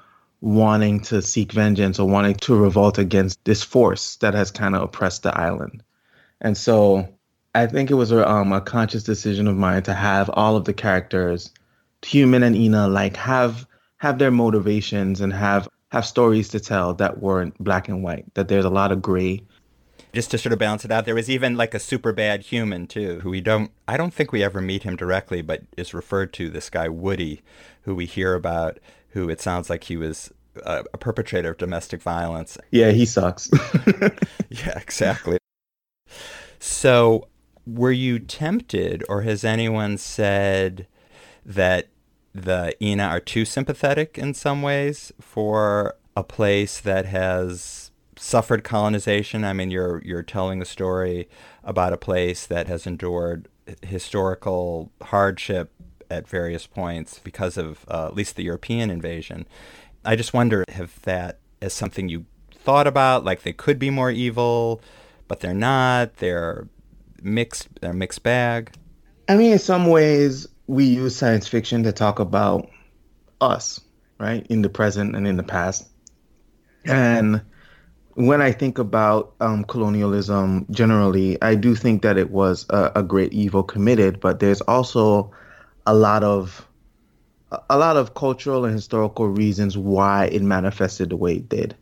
wanting 0.41 0.99
to 0.99 1.21
seek 1.21 1.51
vengeance 1.51 1.99
or 1.99 2.07
wanting 2.07 2.35
to 2.35 2.55
revolt 2.55 2.99
against 2.99 3.43
this 3.45 3.63
force 3.63 4.17
that 4.17 4.33
has 4.33 4.51
kind 4.51 4.75
of 4.75 4.83
oppressed 4.83 5.23
the 5.23 5.35
island. 5.35 5.81
And 6.41 6.55
so 6.55 7.07
I 7.55 7.67
think 7.67 7.89
it 7.89 7.95
was 7.95 8.11
a, 8.11 8.29
um, 8.29 8.51
a 8.51 8.61
conscious 8.61 9.03
decision 9.03 9.47
of 9.47 9.55
mine 9.55 9.83
to 9.83 9.93
have 9.93 10.29
all 10.33 10.55
of 10.55 10.65
the 10.65 10.73
characters, 10.73 11.51
human 12.03 12.43
and 12.43 12.55
Ina, 12.55 12.87
like 12.87 13.15
have 13.15 13.65
have 13.97 14.19
their 14.19 14.31
motivations 14.31 15.21
and 15.21 15.33
have 15.33 15.67
have 15.89 16.05
stories 16.05 16.49
to 16.49 16.59
tell 16.59 16.93
that 16.95 17.21
weren't 17.21 17.57
black 17.57 17.87
and 17.87 18.03
white. 18.03 18.31
That 18.33 18.49
there's 18.49 18.65
a 18.65 18.69
lot 18.69 18.91
of 18.91 19.01
gray. 19.01 19.41
Just 20.15 20.31
to 20.31 20.37
sort 20.37 20.53
of 20.53 20.59
balance 20.59 20.85
it 20.85 20.91
out, 20.91 21.05
there 21.05 21.13
was 21.13 21.29
even 21.29 21.57
like 21.57 21.73
a 21.73 21.79
super 21.79 22.13
bad 22.13 22.43
human 22.43 22.87
too, 22.87 23.19
who 23.19 23.29
we 23.29 23.41
don't. 23.41 23.71
I 23.87 23.97
don't 23.97 24.13
think 24.13 24.31
we 24.31 24.43
ever 24.43 24.61
meet 24.61 24.83
him 24.83 24.95
directly, 24.95 25.41
but 25.41 25.63
is 25.75 25.93
referred 25.93 26.31
to 26.33 26.49
this 26.49 26.69
guy 26.69 26.87
Woody, 26.87 27.41
who 27.81 27.93
we 27.93 28.05
hear 28.05 28.33
about. 28.33 28.79
Who 29.09 29.29
it 29.29 29.41
sounds 29.41 29.69
like 29.69 29.85
he 29.85 29.95
was 29.95 30.31
a, 30.63 30.83
a 30.93 30.97
perpetrator 30.97 31.51
of 31.51 31.57
domestic 31.57 32.01
violence. 32.01 32.57
Yeah, 32.71 32.91
he 32.91 33.05
sucks. 33.05 33.49
yeah, 34.49 34.77
exactly. 34.77 35.37
So, 36.59 37.27
were 37.65 37.91
you 37.91 38.19
tempted, 38.19 39.03
or 39.09 39.21
has 39.21 39.43
anyone 39.43 39.97
said 39.97 40.87
that 41.45 41.87
the 42.33 42.75
Ina 42.83 43.03
are 43.03 43.19
too 43.19 43.45
sympathetic 43.45 44.17
in 44.17 44.33
some 44.33 44.61
ways 44.61 45.13
for 45.21 45.95
a 46.15 46.23
place 46.23 46.79
that 46.79 47.05
has 47.05 47.84
suffered 48.17 48.63
colonization. 48.63 49.43
I 49.43 49.53
mean, 49.53 49.71
you're 49.71 50.01
you're 50.05 50.23
telling 50.23 50.61
a 50.61 50.65
story 50.65 51.27
about 51.63 51.93
a 51.93 51.97
place 51.97 52.45
that 52.45 52.67
has 52.67 52.87
endured 52.87 53.47
historical 53.81 54.91
hardship 55.01 55.71
at 56.09 56.27
various 56.27 56.67
points 56.67 57.19
because 57.19 57.57
of 57.57 57.85
uh, 57.89 58.07
at 58.07 58.15
least 58.15 58.35
the 58.35 58.43
European 58.43 58.89
invasion. 58.89 59.47
I 60.03 60.15
just 60.15 60.33
wonder 60.33 60.63
if 60.67 61.01
that 61.01 61.39
is 61.61 61.73
something 61.73 62.09
you 62.09 62.25
thought 62.51 62.87
about, 62.87 63.25
like 63.25 63.43
they 63.43 63.53
could 63.53 63.79
be 63.79 63.89
more 63.89 64.11
evil, 64.11 64.81
but 65.27 65.39
they're 65.39 65.53
not. 65.53 66.17
They're 66.17 66.67
mixed. 67.21 67.69
They're 67.81 67.93
mixed 67.93 68.23
bag. 68.23 68.71
I 69.27 69.35
mean, 69.35 69.51
in 69.53 69.59
some 69.59 69.87
ways, 69.87 70.47
we 70.67 70.85
use 70.85 71.15
science 71.15 71.47
fiction 71.47 71.83
to 71.83 71.91
talk 71.91 72.19
about 72.19 72.69
us, 73.41 73.81
right, 74.19 74.45
in 74.49 74.61
the 74.61 74.69
present 74.69 75.15
and 75.15 75.27
in 75.27 75.37
the 75.37 75.43
past. 75.43 75.87
And 76.85 77.41
when 78.15 78.41
I 78.41 78.51
think 78.51 78.79
about 78.79 79.33
um, 79.41 79.65
colonialism 79.65 80.65
generally, 80.71 81.41
I 81.41 81.55
do 81.55 81.75
think 81.75 82.01
that 82.01 82.17
it 82.17 82.31
was 82.31 82.65
a, 82.69 82.91
a, 82.95 83.03
great 83.03 83.33
evil 83.33 83.61
committed, 83.61 84.21
but 84.21 84.39
there's 84.39 84.61
also 84.61 85.31
a 85.85 85.93
lot 85.93 86.23
of 86.23 86.65
a 87.69 87.77
lot 87.77 87.95
of 87.95 88.15
cultural 88.15 88.65
and 88.65 88.73
historical 88.73 89.27
reasons 89.27 89.77
why 89.77 90.25
it 90.25 90.41
manifested 90.41 91.09
the 91.09 91.15
way 91.17 91.35
it 91.35 91.49
did, 91.49 91.75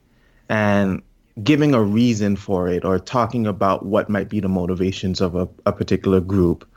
and 0.50 1.02
giving 1.44 1.74
a 1.74 1.82
reason 1.82 2.36
for 2.36 2.68
it 2.68 2.84
or 2.84 3.00
talking 3.00 3.48
about 3.48 3.86
what 3.86 4.10
might 4.10 4.30
be 4.30 4.40
the 4.40 4.50
motivations 4.50 5.22
of 5.22 5.36
a, 5.36 5.48
a 5.66 5.72
particular 5.72 6.20
group 6.20 6.68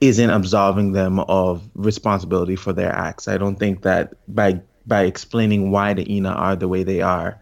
isn't 0.00 0.30
absolving 0.30 0.92
them 0.92 1.20
of 1.20 1.68
responsibility 1.74 2.56
for 2.56 2.72
their 2.72 2.92
acts. 2.92 3.28
I 3.28 3.36
don't 3.36 3.56
think 3.56 3.82
that 3.82 4.14
by 4.28 4.60
by 4.86 5.02
explaining 5.02 5.72
why 5.72 5.94
the 5.94 6.12
Ina 6.14 6.30
are 6.30 6.56
the 6.56 6.68
way 6.68 6.84
they 6.84 7.00
are, 7.00 7.40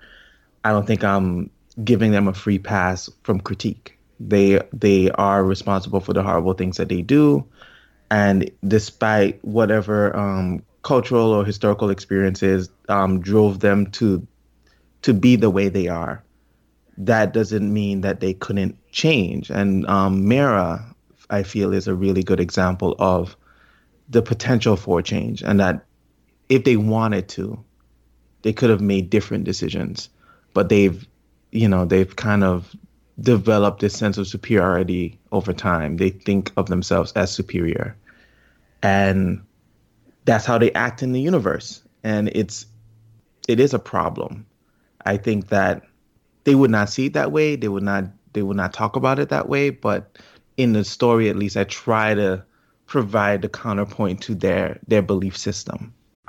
I 0.64 0.70
don't 0.70 0.86
think 0.86 1.04
I'm 1.04 1.50
giving 1.84 2.12
them 2.12 2.28
a 2.28 2.34
free 2.34 2.58
pass 2.58 3.08
from 3.22 3.40
critique. 3.40 3.98
They 4.18 4.60
they 4.72 5.10
are 5.12 5.44
responsible 5.44 6.00
for 6.00 6.12
the 6.12 6.22
horrible 6.22 6.52
things 6.52 6.76
that 6.76 6.88
they 6.88 7.02
do, 7.02 7.46
and 8.10 8.50
despite 8.66 9.42
whatever 9.44 10.14
um, 10.14 10.62
cultural 10.82 11.32
or 11.32 11.44
historical 11.44 11.90
experiences 11.90 12.68
um, 12.88 13.20
drove 13.20 13.60
them 13.60 13.86
to 13.92 14.26
to 15.02 15.14
be 15.14 15.36
the 15.36 15.48
way 15.48 15.68
they 15.68 15.88
are, 15.88 16.22
that 16.98 17.32
doesn't 17.32 17.72
mean 17.72 18.02
that 18.02 18.20
they 18.20 18.34
couldn't 18.34 18.76
change. 18.92 19.50
And 19.50 19.86
um, 19.86 20.28
Mira, 20.28 20.94
I 21.30 21.42
feel 21.42 21.72
is 21.72 21.88
a 21.88 21.94
really 21.94 22.22
good 22.22 22.40
example 22.40 22.94
of 22.98 23.36
the 24.10 24.20
potential 24.20 24.76
for 24.76 25.00
change 25.00 25.42
and 25.42 25.60
that 25.60 25.86
if 26.48 26.64
they 26.64 26.76
wanted 26.76 27.28
to, 27.28 27.64
they 28.42 28.52
could 28.52 28.70
have 28.70 28.80
made 28.80 29.08
different 29.08 29.44
decisions, 29.44 30.08
but 30.54 30.68
they've, 30.68 31.06
you 31.52 31.68
know, 31.68 31.84
they've 31.84 32.14
kind 32.16 32.44
of 32.44 32.74
developed 33.20 33.80
this 33.80 33.96
sense 33.96 34.18
of 34.18 34.26
superiority 34.26 35.18
over 35.32 35.52
time. 35.52 35.96
They 35.96 36.10
think 36.10 36.52
of 36.56 36.66
themselves 36.66 37.12
as 37.12 37.30
superior. 37.30 37.96
And 38.82 39.42
that's 40.24 40.46
how 40.46 40.58
they 40.58 40.72
act 40.72 41.02
in 41.02 41.12
the 41.12 41.20
universe. 41.20 41.82
And 42.02 42.28
it's 42.28 42.66
it 43.48 43.60
is 43.60 43.74
a 43.74 43.78
problem. 43.78 44.46
I 45.04 45.16
think 45.16 45.48
that 45.48 45.82
they 46.44 46.54
would 46.54 46.70
not 46.70 46.88
see 46.88 47.06
it 47.06 47.12
that 47.14 47.32
way. 47.32 47.56
They 47.56 47.68
would 47.68 47.82
not 47.82 48.04
they 48.32 48.42
would 48.42 48.56
not 48.56 48.72
talk 48.72 48.96
about 48.96 49.18
it 49.18 49.28
that 49.30 49.48
way, 49.48 49.70
but 49.70 50.18
in 50.56 50.72
the 50.72 50.84
story 50.84 51.28
at 51.28 51.36
least 51.36 51.56
I 51.56 51.64
try 51.64 52.14
to 52.14 52.44
provide 52.86 53.42
the 53.42 53.48
counterpoint 53.48 54.22
to 54.22 54.34
their 54.34 54.78
their 54.86 55.02
belief 55.02 55.36
system. 55.36 55.92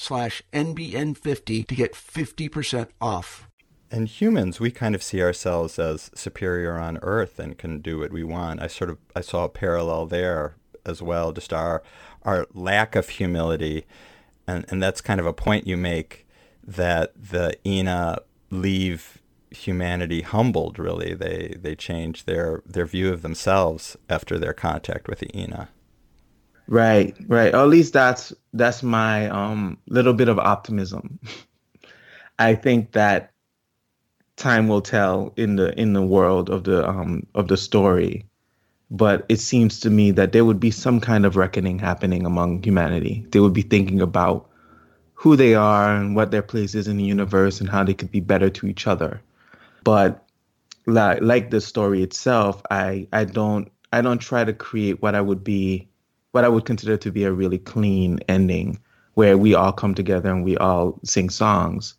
slash 0.00 0.42
NBN50 0.52 1.66
to 1.66 1.74
get 1.74 1.92
50% 1.92 2.88
off. 3.00 3.48
And 3.90 4.08
humans, 4.08 4.58
we 4.58 4.70
kind 4.70 4.94
of 4.94 5.02
see 5.02 5.20
ourselves 5.20 5.78
as 5.78 6.10
superior 6.14 6.78
on 6.78 6.98
Earth 7.02 7.38
and 7.38 7.58
can 7.58 7.80
do 7.80 7.98
what 7.98 8.12
we 8.12 8.24
want. 8.24 8.62
I 8.62 8.66
sort 8.68 8.90
of 8.90 8.98
I 9.16 9.20
saw 9.20 9.44
a 9.44 9.48
parallel 9.48 10.06
there 10.06 10.54
as 10.86 11.02
well, 11.02 11.32
just 11.32 11.52
our 11.52 11.82
our 12.22 12.46
lack 12.54 12.94
of 12.94 13.08
humility, 13.08 13.84
and 14.46 14.64
and 14.68 14.80
that's 14.80 15.00
kind 15.00 15.18
of 15.18 15.26
a 15.26 15.32
point 15.32 15.66
you 15.66 15.76
make 15.76 16.26
that 16.64 17.12
the 17.16 17.56
Ina 17.66 18.20
leave 18.50 19.20
humanity 19.50 20.22
humbled. 20.22 20.78
Really, 20.78 21.12
they 21.14 21.56
they 21.60 21.74
change 21.74 22.26
their 22.26 22.62
their 22.64 22.86
view 22.86 23.12
of 23.12 23.22
themselves 23.22 23.96
after 24.08 24.38
their 24.38 24.54
contact 24.54 25.08
with 25.08 25.18
the 25.18 25.36
Ina. 25.36 25.68
Right, 26.68 27.16
right. 27.26 27.52
Or 27.54 27.58
at 27.62 27.68
least 27.68 27.92
that's 27.92 28.32
that's 28.54 28.82
my 28.82 29.28
um 29.28 29.78
little 29.88 30.14
bit 30.14 30.28
of 30.28 30.38
optimism. 30.38 31.18
I 32.38 32.54
think 32.54 32.92
that 32.92 33.32
time 34.36 34.68
will 34.68 34.80
tell 34.82 35.32
in 35.36 35.56
the 35.56 35.78
in 35.78 35.92
the 35.92 36.02
world 36.02 36.50
of 36.50 36.64
the 36.64 36.88
um 36.88 37.26
of 37.34 37.48
the 37.48 37.56
story. 37.58 38.26
But 38.90 39.26
it 39.28 39.38
seems 39.40 39.80
to 39.80 39.90
me 39.90 40.12
that 40.12 40.32
there 40.32 40.44
would 40.44 40.60
be 40.60 40.70
some 40.72 41.00
kind 41.00 41.26
of 41.26 41.36
reckoning 41.36 41.78
happening 41.78 42.26
among 42.26 42.62
humanity. 42.64 43.26
They 43.30 43.40
would 43.40 43.52
be 43.54 43.62
thinking 43.62 44.00
about 44.02 44.48
who 45.14 45.36
they 45.36 45.54
are 45.54 45.94
and 45.96 46.16
what 46.16 46.32
their 46.32 46.42
place 46.42 46.74
is 46.74 46.88
in 46.88 46.98
the 46.98 47.04
universe 47.04 47.60
and 47.60 47.70
how 47.70 47.84
they 47.84 47.94
could 47.94 48.10
be 48.12 48.20
better 48.20 48.50
to 48.50 48.66
each 48.68 48.86
other. 48.88 49.22
But 49.84 50.26
like 50.86 51.20
like 51.22 51.50
the 51.50 51.60
story 51.62 52.02
itself, 52.02 52.62
I 52.70 53.08
I 53.12 53.24
don't 53.26 53.70
I 53.92 54.02
don't 54.02 54.20
try 54.20 54.44
to 54.44 54.54
create 54.54 55.02
what 55.02 55.14
I 55.16 55.22
would 55.22 55.44
be 55.44 55.89
what 56.32 56.44
I 56.44 56.48
would 56.48 56.64
consider 56.64 56.96
to 56.96 57.10
be 57.10 57.24
a 57.24 57.32
really 57.32 57.58
clean 57.58 58.20
ending 58.28 58.80
where 59.14 59.36
we 59.36 59.54
all 59.54 59.72
come 59.72 59.94
together 59.94 60.30
and 60.30 60.44
we 60.44 60.56
all 60.56 60.98
sing 61.04 61.30
songs. 61.30 61.94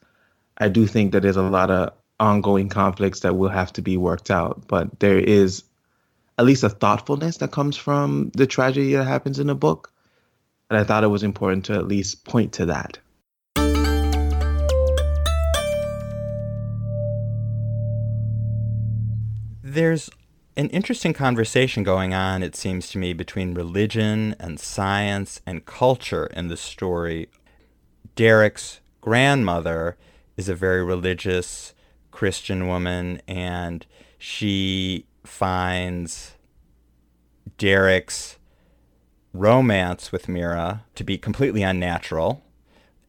I 0.58 0.70
do 0.70 0.88
think 0.88 1.12
that 1.12 1.22
there's 1.22 1.38
a 1.38 1.44
lot 1.44 1.70
of 1.70 1.94
ongoing 2.20 2.70
conflicts 2.70 3.22
that 3.22 3.36
will 3.36 3.50
have 3.50 3.74
to 3.74 3.82
be 3.82 3.98
worked 3.98 4.32
out, 4.32 4.68
but 4.68 5.00
there 5.00 5.20
is 5.20 5.64
at 6.38 6.46
least 6.46 6.64
a 6.64 6.70
thoughtfulness 6.70 7.38
that 7.38 7.52
comes 7.52 7.76
from 7.76 8.32
the 8.36 8.48
tragedy 8.48 8.94
that 8.94 9.04
happens 9.04 9.40
in 9.40 9.48
the 9.48 9.56
book. 9.56 9.92
And 10.70 10.80
I 10.80 10.84
thought 10.84 11.04
it 11.04 11.08
was 11.08 11.24
important 11.24 11.66
to 11.66 11.74
at 11.74 11.88
least 11.88 12.24
point 12.24 12.54
to 12.54 12.68
that. 12.68 12.98
There's 19.64 20.10
an 20.62 20.70
interesting 20.70 21.12
conversation 21.12 21.82
going 21.82 22.14
on, 22.14 22.44
it 22.44 22.56
seems 22.56 22.88
to 22.90 23.00
me, 23.00 23.14
between 23.14 23.56
religion 23.56 24.36
and 24.40 24.60
science 24.60 25.42
and 25.44 25.66
culture 25.66 26.28
in 26.28 26.50
the 26.50 26.56
story. 26.56 27.30
Derek's 28.16 28.80
grandmother 29.02 29.98
is 30.38 30.48
a 30.48 30.54
very 30.54 30.84
religious 30.84 31.74
Christian 32.12 32.68
woman, 32.68 33.24
and 33.28 33.88
she 34.20 35.08
finds 35.24 36.36
Derek's 37.58 38.38
romance 39.34 40.12
with 40.12 40.30
Mira 40.30 40.86
to 40.94 41.04
be 41.04 41.18
completely 41.18 41.64
unnatural. 41.64 42.44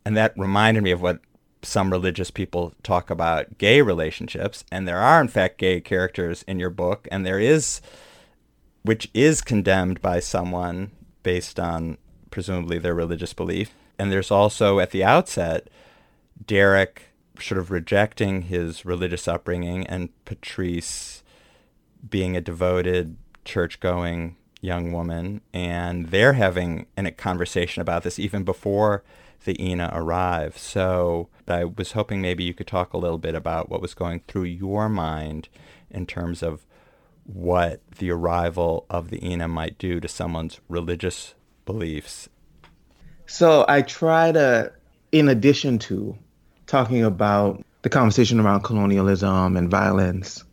And 0.06 0.16
that 0.16 0.32
reminded 0.38 0.82
me 0.82 0.90
of 0.90 1.02
what 1.02 1.20
some 1.62 1.90
religious 1.90 2.30
people 2.30 2.74
talk 2.82 3.10
about 3.10 3.58
gay 3.58 3.80
relationships, 3.80 4.64
and 4.70 4.86
there 4.86 4.98
are 4.98 5.20
in 5.20 5.28
fact 5.28 5.58
gay 5.58 5.80
characters 5.80 6.44
in 6.48 6.58
your 6.58 6.70
book, 6.70 7.06
and 7.10 7.24
there 7.24 7.38
is, 7.38 7.80
which 8.82 9.08
is 9.14 9.40
condemned 9.40 10.00
by 10.02 10.20
someone 10.20 10.90
based 11.22 11.60
on 11.60 11.98
presumably 12.30 12.78
their 12.78 12.94
religious 12.94 13.32
belief. 13.32 13.72
And 13.98 14.10
there's 14.10 14.30
also 14.30 14.80
at 14.80 14.90
the 14.90 15.04
outset, 15.04 15.68
Derek 16.44 17.12
sort 17.40 17.58
of 17.58 17.70
rejecting 17.70 18.42
his 18.42 18.84
religious 18.84 19.28
upbringing, 19.28 19.86
and 19.86 20.10
Patrice 20.24 21.22
being 22.08 22.36
a 22.36 22.40
devoted 22.40 23.16
church 23.44 23.80
going 23.80 24.36
young 24.62 24.92
woman, 24.92 25.42
and 25.52 26.06
they're 26.06 26.32
having 26.32 26.86
a 26.96 27.10
conversation 27.10 27.82
about 27.82 28.04
this 28.04 28.18
even 28.18 28.44
before 28.44 29.02
the 29.44 29.60
Ina 29.62 29.90
arrive. 29.92 30.56
So 30.56 31.28
I 31.48 31.64
was 31.64 31.92
hoping 31.92 32.22
maybe 32.22 32.44
you 32.44 32.54
could 32.54 32.68
talk 32.68 32.94
a 32.94 32.98
little 32.98 33.18
bit 33.18 33.34
about 33.34 33.68
what 33.68 33.82
was 33.82 33.92
going 33.92 34.22
through 34.26 34.44
your 34.44 34.88
mind 34.88 35.48
in 35.90 36.06
terms 36.06 36.42
of 36.42 36.64
what 37.24 37.80
the 37.98 38.10
arrival 38.10 38.86
of 38.88 39.10
the 39.10 39.24
Ina 39.24 39.48
might 39.48 39.78
do 39.78 40.00
to 40.00 40.08
someone's 40.08 40.60
religious 40.68 41.34
beliefs. 41.66 42.28
So 43.26 43.64
I 43.68 43.82
try 43.82 44.32
to, 44.32 44.72
in 45.10 45.28
addition 45.28 45.78
to 45.80 46.16
talking 46.66 47.04
about 47.04 47.64
the 47.82 47.88
conversation 47.88 48.38
around 48.38 48.62
colonialism 48.62 49.56
and 49.56 49.68
violence, 49.68 50.44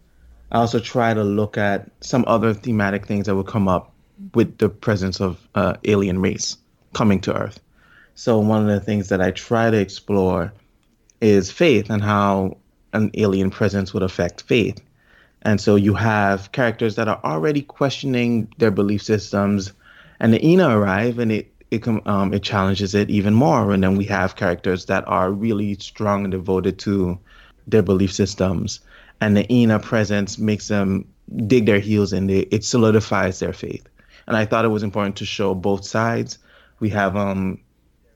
I 0.51 0.57
also 0.57 0.79
try 0.79 1.13
to 1.13 1.23
look 1.23 1.57
at 1.57 1.91
some 2.01 2.23
other 2.27 2.55
thematic 2.55 3.05
things 3.05 3.27
that 3.27 3.35
would 3.35 3.47
come 3.47 3.67
up 3.67 3.88
with 4.33 4.57
the 4.57 4.69
presence 4.69 5.19
of 5.21 5.47
uh, 5.55 5.75
alien 5.83 6.19
race 6.21 6.57
coming 6.93 7.19
to 7.21 7.35
Earth. 7.35 7.59
So 8.15 8.39
one 8.39 8.61
of 8.61 8.67
the 8.67 8.85
things 8.85 9.09
that 9.09 9.21
I 9.21 9.31
try 9.31 9.71
to 9.71 9.77
explore 9.77 10.53
is 11.21 11.51
faith 11.51 11.89
and 11.89 12.01
how 12.01 12.57
an 12.93 13.11
alien 13.13 13.49
presence 13.49 13.93
would 13.93 14.03
affect 14.03 14.41
faith. 14.41 14.81
And 15.41 15.61
so 15.61 15.75
you 15.75 15.93
have 15.93 16.51
characters 16.51 16.95
that 16.95 17.07
are 17.07 17.21
already 17.23 17.61
questioning 17.61 18.53
their 18.57 18.71
belief 18.71 19.01
systems, 19.01 19.71
and 20.19 20.33
the 20.33 20.45
Ina 20.45 20.77
arrive, 20.77 21.17
and 21.17 21.31
it 21.31 21.53
it 21.71 21.87
um, 21.87 22.33
it 22.33 22.43
challenges 22.43 22.93
it 22.93 23.09
even 23.09 23.33
more. 23.33 23.71
And 23.71 23.81
then 23.83 23.95
we 23.95 24.03
have 24.05 24.35
characters 24.35 24.85
that 24.85 25.07
are 25.07 25.31
really 25.31 25.75
strong 25.75 26.25
and 26.25 26.31
devoted 26.31 26.77
to 26.79 27.17
their 27.67 27.83
belief 27.83 28.11
systems, 28.11 28.81
and 29.21 29.37
the 29.37 29.49
Ina 29.53 29.79
presence 29.79 30.37
makes 30.37 30.67
them 30.67 31.07
dig 31.47 31.65
their 31.65 31.79
heels 31.79 32.11
in. 32.11 32.29
It, 32.29 32.49
it 32.51 32.65
solidifies 32.65 33.39
their 33.39 33.53
faith. 33.53 33.87
And 34.29 34.37
I 34.37 34.45
thought 34.45 34.63
it 34.63 34.69
was 34.69 34.83
important 34.83 35.17
to 35.17 35.25
show 35.25 35.55
both 35.55 35.83
sides. 35.83 36.37
We 36.79 36.89
have 36.89 37.17
um, 37.17 37.59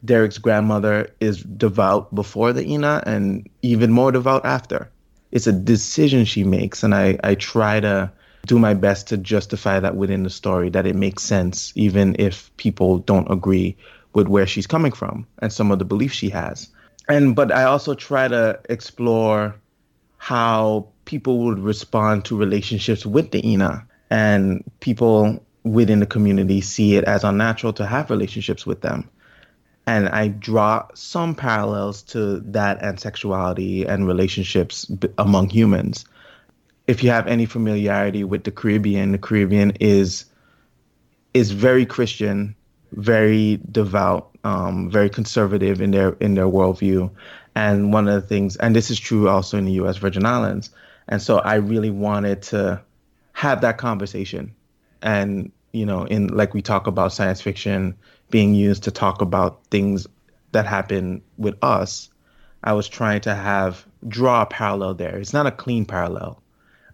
Derek's 0.06 0.38
grandmother 0.38 1.10
is 1.20 1.42
devout 1.44 2.14
before 2.14 2.54
the 2.54 2.66
Ina 2.66 3.04
and 3.06 3.50
even 3.64 3.92
more 3.92 4.12
devout 4.12 4.46
after. 4.46 4.90
It's 5.32 5.48
a 5.48 5.52
decision 5.52 6.24
she 6.26 6.44
makes, 6.44 6.84
and 6.84 6.94
I, 6.94 7.18
I 7.24 7.34
try 7.34 7.80
to 7.80 8.12
do 8.46 8.60
my 8.60 8.76
best 8.76 9.08
to 9.08 9.18
justify 9.18 9.80
that 9.80 9.96
within 9.96 10.22
the 10.22 10.30
story, 10.30 10.70
that 10.70 10.86
it 10.86 10.96
makes 10.96 11.24
sense, 11.24 11.74
even 11.76 12.16
if 12.20 12.56
people 12.58 13.00
don't 13.00 13.32
agree 13.32 13.76
with 14.14 14.28
where 14.28 14.46
she's 14.46 14.68
coming 14.68 14.92
from 14.92 15.26
and 15.40 15.52
some 15.52 15.72
of 15.72 15.80
the 15.80 15.86
beliefs 15.86 16.16
she 16.16 16.30
has. 16.30 16.70
And 17.10 17.36
but 17.36 17.52
I 17.52 17.64
also 17.64 17.96
try 17.96 18.28
to 18.28 18.60
explore 18.70 19.56
how 20.18 20.88
people 21.06 21.40
would 21.40 21.60
respond 21.60 22.26
to 22.26 22.38
relationships 22.38 23.06
with 23.06 23.32
the 23.32 23.46
Ina 23.46 23.86
and 24.12 24.64
people 24.80 25.44
within 25.64 26.00
the 26.00 26.06
community 26.06 26.62
see 26.62 26.96
it 26.96 27.04
as 27.06 27.24
unnatural 27.24 27.74
to 27.74 27.86
have 27.86 28.10
relationships 28.10 28.66
with 28.66 28.82
them. 28.82 29.10
And 29.86 30.08
I 30.10 30.30
draw 30.30 30.88
some 30.94 31.36
parallels 31.36 32.02
to 32.04 32.40
that 32.40 32.82
and 32.82 33.00
sexuality 33.00 33.86
and 33.86 34.08
relationships 34.08 34.90
among 35.18 35.50
humans. 35.50 36.06
If 36.88 37.04
you 37.04 37.10
have 37.10 37.28
any 37.28 37.46
familiarity 37.46 38.24
with 38.24 38.44
the 38.44 38.52
Caribbean, 38.52 39.12
the 39.12 39.18
Caribbean 39.18 39.72
is 39.80 40.26
is 41.34 41.52
very 41.52 41.86
Christian, 41.86 42.56
very 42.92 43.60
devout, 43.72 44.38
um, 44.44 44.90
very 44.90 45.10
conservative 45.10 45.82
in 45.82 45.92
their 45.92 46.14
in 46.20 46.36
their 46.36 46.48
worldview. 46.48 47.10
And 47.56 47.94
one 47.94 48.08
of 48.08 48.22
the 48.22 48.28
things, 48.28 48.56
and 48.58 48.76
this 48.76 48.90
is 48.90 49.00
true 49.00 49.30
also 49.30 49.58
in 49.58 49.66
the 49.66 49.74
U.S. 49.74 49.98
Virgin 49.98 50.26
Islands. 50.26 50.70
And 51.08 51.22
so 51.22 51.40
I 51.40 51.56
really 51.56 51.92
wanted 51.92 52.42
to 52.44 52.82
have 53.34 53.62
that 53.62 53.78
conversation 53.78 54.56
and 55.04 55.52
you 55.72 55.86
know 55.86 56.06
in 56.06 56.28
like 56.28 56.54
we 56.56 56.62
talk 56.62 56.88
about 56.88 57.14
science 57.14 57.42
fiction 57.42 57.96
being 58.32 58.56
used 58.56 58.84
to 58.84 58.92
talk 58.92 59.22
about 59.22 59.64
things 59.70 60.08
that 60.54 60.66
happen 60.66 61.22
with 61.38 61.56
us 61.64 62.10
i 62.64 62.74
was 62.74 62.88
trying 62.88 63.22
to 63.22 63.36
have 63.36 63.86
draw 64.08 64.42
a 64.42 64.46
parallel 64.46 64.94
there. 64.94 65.18
It's 65.18 65.34
not 65.34 65.48
a 65.48 65.52
clean 65.52 65.86
parallel. 65.86 66.42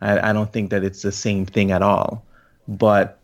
I, 0.02 0.30
I 0.30 0.34
don't 0.34 0.52
think 0.52 0.72
that 0.72 0.84
it's 0.84 1.02
the 1.02 1.12
same 1.12 1.46
thing 1.46 1.72
at 1.72 1.82
all. 1.82 2.24
But 2.68 3.20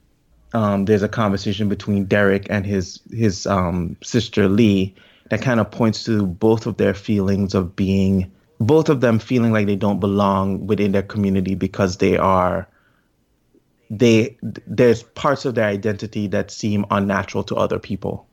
um, 0.54 0.86
there's 0.86 1.04
a 1.04 1.10
conversation 1.10 1.70
between 1.70 2.06
derek 2.06 2.48
and 2.50 2.66
his 2.66 3.02
his 3.12 3.46
um, 3.46 3.98
sister 4.02 4.48
lee 4.48 4.96
that 5.30 5.42
kind 5.42 5.60
of 5.60 5.72
points 5.72 6.04
to 6.06 6.26
both 6.26 6.66
of 6.66 6.78
their 6.78 6.94
feelings 6.94 7.54
of 7.54 7.76
being 7.76 8.32
both 8.60 8.90
of 8.90 9.02
them 9.02 9.20
feeling 9.20 9.52
like 9.52 9.66
they 9.66 9.76
don't 9.76 10.00
belong 10.00 10.66
within 10.66 10.94
their 10.94 11.04
community 11.04 11.56
because 11.56 11.98
they 11.98 12.18
are 12.18 12.68
they 14.00 14.38
there's 14.42 15.04
parts 15.04 15.46
of 15.46 15.56
their 15.56 15.68
identity 15.68 16.28
that 16.28 16.52
seem 16.52 16.86
unnatural 16.92 17.44
to 17.46 17.56
other 17.56 17.80
people. 17.80 18.28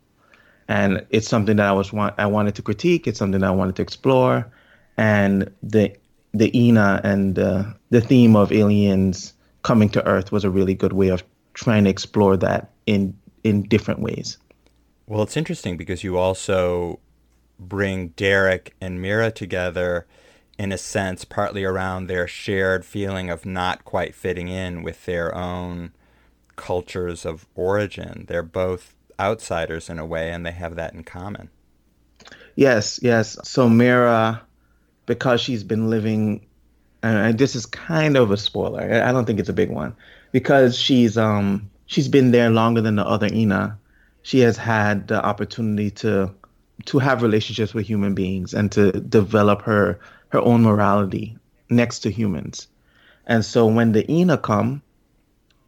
And 0.69 1.05
it's 1.11 1.29
something 1.29 1.57
that 1.57 1.67
i 1.67 1.73
was 1.73 1.93
want 1.93 2.15
i 2.19 2.27
wanted 2.27 2.55
to 2.57 2.63
critique. 2.63 3.07
It's 3.07 3.19
something 3.19 3.41
that 3.41 3.47
i 3.47 3.51
wanted 3.51 3.77
to 3.77 3.83
explore. 3.83 4.51
And 4.97 5.51
the 5.63 5.95
the 6.33 6.57
ina 6.59 7.01
and 7.05 7.39
uh, 7.39 7.65
the 7.91 8.01
theme 8.01 8.37
of 8.37 8.53
aliens 8.53 9.35
coming 9.63 9.89
to 9.91 10.05
earth 10.07 10.33
was 10.33 10.45
a 10.45 10.51
really 10.51 10.75
good 10.75 10.93
way 10.93 11.09
of 11.09 11.23
trying 11.55 11.85
to 11.85 11.91
explore 11.91 12.37
that 12.39 12.71
in 12.87 13.17
in 13.45 13.63
different 13.63 14.01
ways. 14.01 14.39
Well 15.07 15.23
it's 15.23 15.37
interesting 15.37 15.77
because 15.77 16.03
you 16.03 16.17
also 16.17 16.99
bring 17.59 18.09
derek 18.09 18.75
and 18.81 19.01
mira 19.01 19.31
together 19.31 20.07
in 20.59 20.73
a 20.73 20.79
sense, 20.79 21.25
partly 21.25 21.65
around 21.65 22.07
their 22.07 22.29
shared 22.29 22.85
feeling 22.85 23.31
of 23.31 23.47
not 23.47 23.85
quite 23.85 24.15
fitting 24.15 24.49
in 24.49 24.83
with 24.83 25.05
their 25.07 25.35
own 25.35 25.93
cultures 26.57 27.25
of 27.25 27.47
origin. 27.55 28.27
They're 28.29 28.43
both 28.43 28.95
outsiders 29.19 29.89
in 29.89 29.99
a 29.99 30.07
way, 30.07 30.31
and 30.31 30.45
they 30.45 30.53
have 30.53 30.77
that 30.77 30.95
in 30.95 31.05
common. 31.05 31.51
Yes, 32.55 33.01
yes. 33.03 33.39
So 33.45 33.69
Mira, 33.69 34.43
because 35.07 35.41
she's 35.41 35.65
been 35.65 35.89
living, 35.89 36.47
and 37.03 37.39
this 37.39 37.57
is 37.57 37.67
kind 37.67 38.17
of 38.17 38.31
a 38.31 38.37
spoiler. 38.37 39.03
I 39.03 39.11
don't 39.13 39.25
think 39.25 39.41
it's 39.41 39.49
a 39.49 39.55
big 39.55 39.71
one, 39.71 39.97
because 40.33 40.79
she's 40.79 41.17
um 41.17 41.71
she's 41.87 42.09
been 42.09 42.31
there 42.31 42.51
longer 42.51 42.81
than 42.81 42.97
the 42.97 43.07
other 43.07 43.29
Ina. 43.33 43.79
She 44.23 44.41
has 44.41 44.57
had 44.57 45.09
the 45.09 45.25
opportunity 45.25 45.91
to 45.91 46.33
to 46.87 46.99
have 46.99 47.23
relationships 47.23 47.75
with 47.75 47.87
human 47.87 48.15
beings 48.15 48.55
and 48.55 48.71
to 48.73 48.93
develop 48.93 49.63
her 49.63 49.99
her 50.33 50.41
own 50.41 50.63
morality 50.63 51.37
next 51.69 52.01
to 52.01 52.11
humans. 52.11 52.67
And 53.27 53.45
so 53.45 53.67
when 53.67 53.93
the 53.93 54.11
Ina 54.11 54.39
come, 54.39 54.83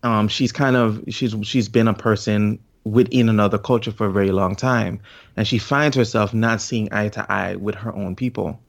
um, 0.02 0.28
she's 0.28 0.52
kind 0.52 0.74
of 0.74 1.04
she's 1.08 1.34
she's 1.42 1.68
been 1.68 1.86
a 1.86 1.94
person 1.94 2.58
within 2.84 3.28
another 3.28 3.58
culture 3.58 3.92
for 3.92 4.06
a 4.06 4.12
very 4.12 4.30
long 4.30 4.56
time, 4.56 5.00
and 5.36 5.46
she 5.46 5.58
finds 5.58 5.96
herself 5.96 6.34
not 6.34 6.60
seeing 6.60 6.88
eye 6.92 7.08
to 7.10 7.32
eye 7.32 7.56
with 7.56 7.74
her 7.74 7.94
own 7.94 8.16
people. 8.16 8.60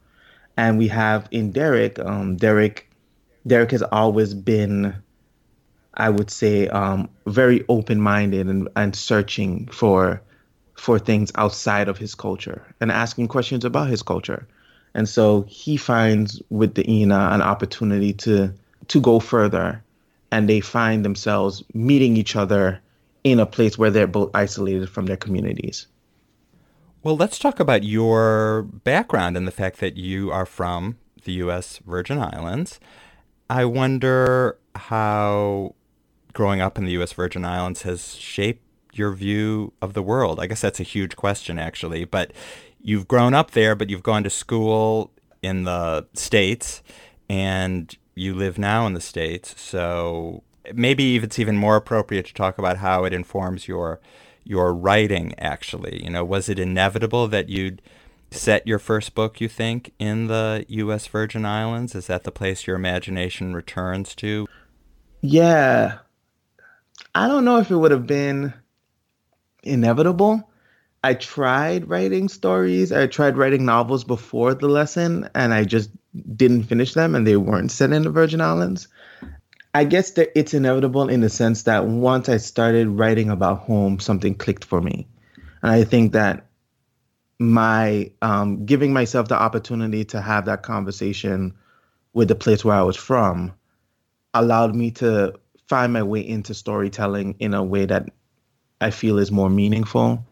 And 0.58 0.78
we 0.78 0.88
have 0.88 1.28
in 1.32 1.52
Derek, 1.52 2.00
um, 2.00 2.38
Derek, 2.38 2.90
Derek 3.46 3.72
has 3.72 3.84
always 3.84 4.34
been, 4.34 4.96
I 5.94 6.10
would 6.10 6.30
say, 6.30 6.70
um, 6.70 7.10
very 7.26 7.66
open-minded 7.68 8.48
and, 8.48 8.70
and 8.76 8.96
searching 8.96 9.68
for 9.68 10.22
for 10.76 11.00
things 11.00 11.32
outside 11.36 11.88
of 11.88 11.98
his 11.98 12.16
culture 12.16 12.62
and 12.82 12.92
asking 12.92 13.30
questions 13.30 13.66
about 13.66 13.90
his 13.90 14.02
culture. 14.02 14.48
And 14.96 15.08
so 15.08 15.46
he 15.48 15.78
finds 15.78 16.42
with 16.50 16.74
the 16.74 16.90
Ina 16.90 17.30
an 17.32 17.42
opportunity 17.42 18.14
to 18.14 18.52
to 18.88 19.02
go 19.02 19.20
further 19.20 19.84
and 20.32 20.50
they 20.50 20.60
find 20.60 21.04
themselves 21.04 21.64
meeting 21.74 22.18
each 22.18 22.36
other 22.36 22.80
in 23.24 23.40
a 23.40 23.46
place 23.46 23.78
where 23.78 23.90
they're 23.90 24.08
both 24.08 24.32
isolated 24.34 24.90
from 24.90 25.06
their 25.06 25.18
communities. 25.18 25.88
Well, 27.04 27.18
let's 27.18 27.40
talk 27.40 27.60
about 27.60 27.84
your 27.84 28.64
background 28.64 29.38
and 29.38 29.48
the 29.48 29.52
fact 29.52 29.80
that 29.80 29.98
you 29.98 30.32
are 30.32 30.46
from 30.46 30.98
the 31.24 31.34
U.S. 31.34 31.80
Virgin 31.86 32.20
Islands. 32.20 32.80
I 33.50 33.66
wonder 33.66 34.58
how 34.76 35.76
growing 36.34 36.62
up 36.62 36.78
in 36.78 36.86
the 36.86 36.92
U.S. 36.94 37.14
Virgin 37.14 37.46
Islands 37.46 37.84
has 37.84 38.16
shaped 38.16 38.62
your 38.94 39.12
view 39.12 39.74
of 39.82 39.94
the 39.94 40.02
world. 40.02 40.40
I 40.40 40.48
guess 40.48 40.62
that's 40.62 40.80
a 40.80 40.84
huge 40.84 41.16
question, 41.16 41.60
actually. 41.60 42.06
But 42.06 42.32
you've 42.86 43.08
grown 43.08 43.34
up 43.34 43.52
there, 43.52 43.76
but 43.76 43.90
you've 43.90 44.04
gone 44.04 44.24
to 44.24 44.30
school 44.30 45.12
in 45.42 45.64
the 45.64 46.06
States 46.14 46.84
and 47.28 47.98
you 48.14 48.36
live 48.36 48.60
now 48.60 48.86
in 48.86 48.94
the 48.94 49.02
States. 49.02 49.60
So 49.60 50.44
maybe 50.72 51.16
it's 51.18 51.40
even 51.40 51.58
more 51.58 51.76
appropriate 51.76 52.28
to 52.28 52.34
talk 52.34 52.60
about 52.60 52.78
how 52.78 53.04
it 53.04 53.12
informs 53.12 53.68
your 53.68 54.00
your 54.44 54.72
writing 54.72 55.34
actually. 55.40 56.04
You 56.04 56.12
know, 56.12 56.24
was 56.24 56.48
it 56.48 56.60
inevitable 56.60 57.28
that 57.30 57.50
you'd 57.50 57.82
set 58.30 58.68
your 58.68 58.78
first 58.78 59.16
book, 59.16 59.42
you 59.42 59.48
think, 59.50 59.92
in 59.98 60.28
the 60.28 60.64
US 60.70 61.08
Virgin 61.08 61.44
Islands? 61.44 61.96
Is 61.96 62.06
that 62.06 62.24
the 62.24 62.32
place 62.32 62.68
your 62.68 62.76
imagination 62.76 63.56
returns 63.56 64.14
to? 64.16 64.48
Yeah. 65.22 66.00
I 67.16 67.28
don't 67.28 67.46
know 67.46 67.58
if 67.58 67.72
it 67.72 67.78
would 67.78 67.92
have 67.92 68.06
been 68.06 68.54
inevitable. 69.64 70.48
I 71.06 71.14
tried 71.14 71.88
writing 71.88 72.30
stories. 72.30 72.92
I 72.92 73.06
tried 73.06 73.38
writing 73.38 73.64
novels 73.64 74.04
before 74.04 74.56
the 74.56 74.68
lesson, 74.68 75.30
and 75.36 75.54
I 75.54 75.64
just 75.64 75.92
didn't 76.36 76.64
finish 76.64 76.96
them, 76.96 77.14
and 77.14 77.28
they 77.28 77.38
weren't 77.38 77.70
set 77.70 77.94
in 77.94 78.02
the 78.02 78.10
Virgin 78.10 78.42
Islands. 78.42 78.88
I 79.76 79.84
guess 79.84 80.10
that 80.12 80.32
it's 80.36 80.56
inevitable 80.56 81.08
in 81.08 81.22
the 81.22 81.30
sense 81.30 81.62
that 81.64 81.86
once 81.86 82.28
I 82.28 82.38
started 82.38 82.88
writing 82.88 83.30
about 83.30 83.60
home, 83.60 84.00
something 84.00 84.34
clicked 84.34 84.66
for 84.66 84.82
me, 84.82 85.08
and 85.62 85.74
I 85.74 85.84
think 85.84 86.14
that 86.14 86.48
my 87.38 88.10
um, 88.24 88.66
giving 88.66 88.92
myself 88.92 89.28
the 89.28 89.40
opportunity 89.40 90.06
to 90.06 90.20
have 90.20 90.46
that 90.46 90.64
conversation 90.64 91.54
with 92.14 92.30
the 92.30 92.36
place 92.36 92.66
where 92.66 92.78
I 92.78 92.82
was 92.82 92.96
from 92.98 93.54
allowed 94.34 94.74
me 94.74 94.90
to 95.06 95.36
find 95.68 95.94
my 95.94 96.02
way 96.02 96.28
into 96.28 96.56
storytelling 96.56 97.36
in 97.38 97.54
a 97.54 97.64
way 97.64 97.86
that 97.86 98.10
I 98.82 98.90
feel 98.90 99.20
is 99.20 99.32
more 99.32 99.52
meaningful 99.52 100.26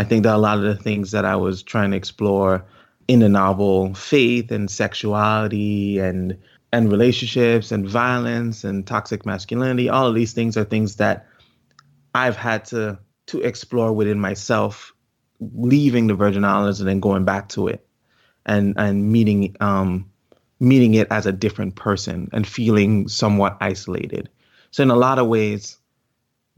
I 0.00 0.04
think 0.04 0.22
that 0.22 0.34
a 0.34 0.38
lot 0.38 0.56
of 0.56 0.64
the 0.64 0.74
things 0.74 1.10
that 1.10 1.26
I 1.26 1.36
was 1.36 1.62
trying 1.62 1.90
to 1.90 1.96
explore 1.98 2.64
in 3.06 3.20
the 3.20 3.28
novel, 3.28 3.92
faith 3.92 4.50
and 4.50 4.70
sexuality 4.70 5.98
and 5.98 6.38
and 6.72 6.90
relationships 6.90 7.70
and 7.70 7.86
violence 7.86 8.64
and 8.64 8.86
toxic 8.86 9.26
masculinity, 9.26 9.90
all 9.90 10.06
of 10.06 10.14
these 10.14 10.32
things 10.32 10.56
are 10.56 10.64
things 10.64 10.96
that 10.96 11.26
I've 12.14 12.36
had 12.36 12.64
to 12.66 12.98
to 13.26 13.40
explore 13.42 13.92
within 13.92 14.18
myself, 14.18 14.94
leaving 15.38 16.06
the 16.06 16.14
Virgin 16.14 16.46
Islands 16.46 16.80
and 16.80 16.88
then 16.88 17.00
going 17.00 17.26
back 17.26 17.50
to 17.50 17.68
it, 17.68 17.86
and 18.46 18.72
and 18.78 19.12
meeting 19.12 19.54
um 19.60 20.10
meeting 20.60 20.94
it 20.94 21.08
as 21.10 21.26
a 21.26 21.32
different 21.32 21.74
person 21.74 22.30
and 22.32 22.46
feeling 22.46 23.06
somewhat 23.06 23.58
isolated. 23.60 24.30
So 24.70 24.82
in 24.82 24.90
a 24.90 24.96
lot 24.96 25.18
of 25.18 25.26
ways, 25.26 25.76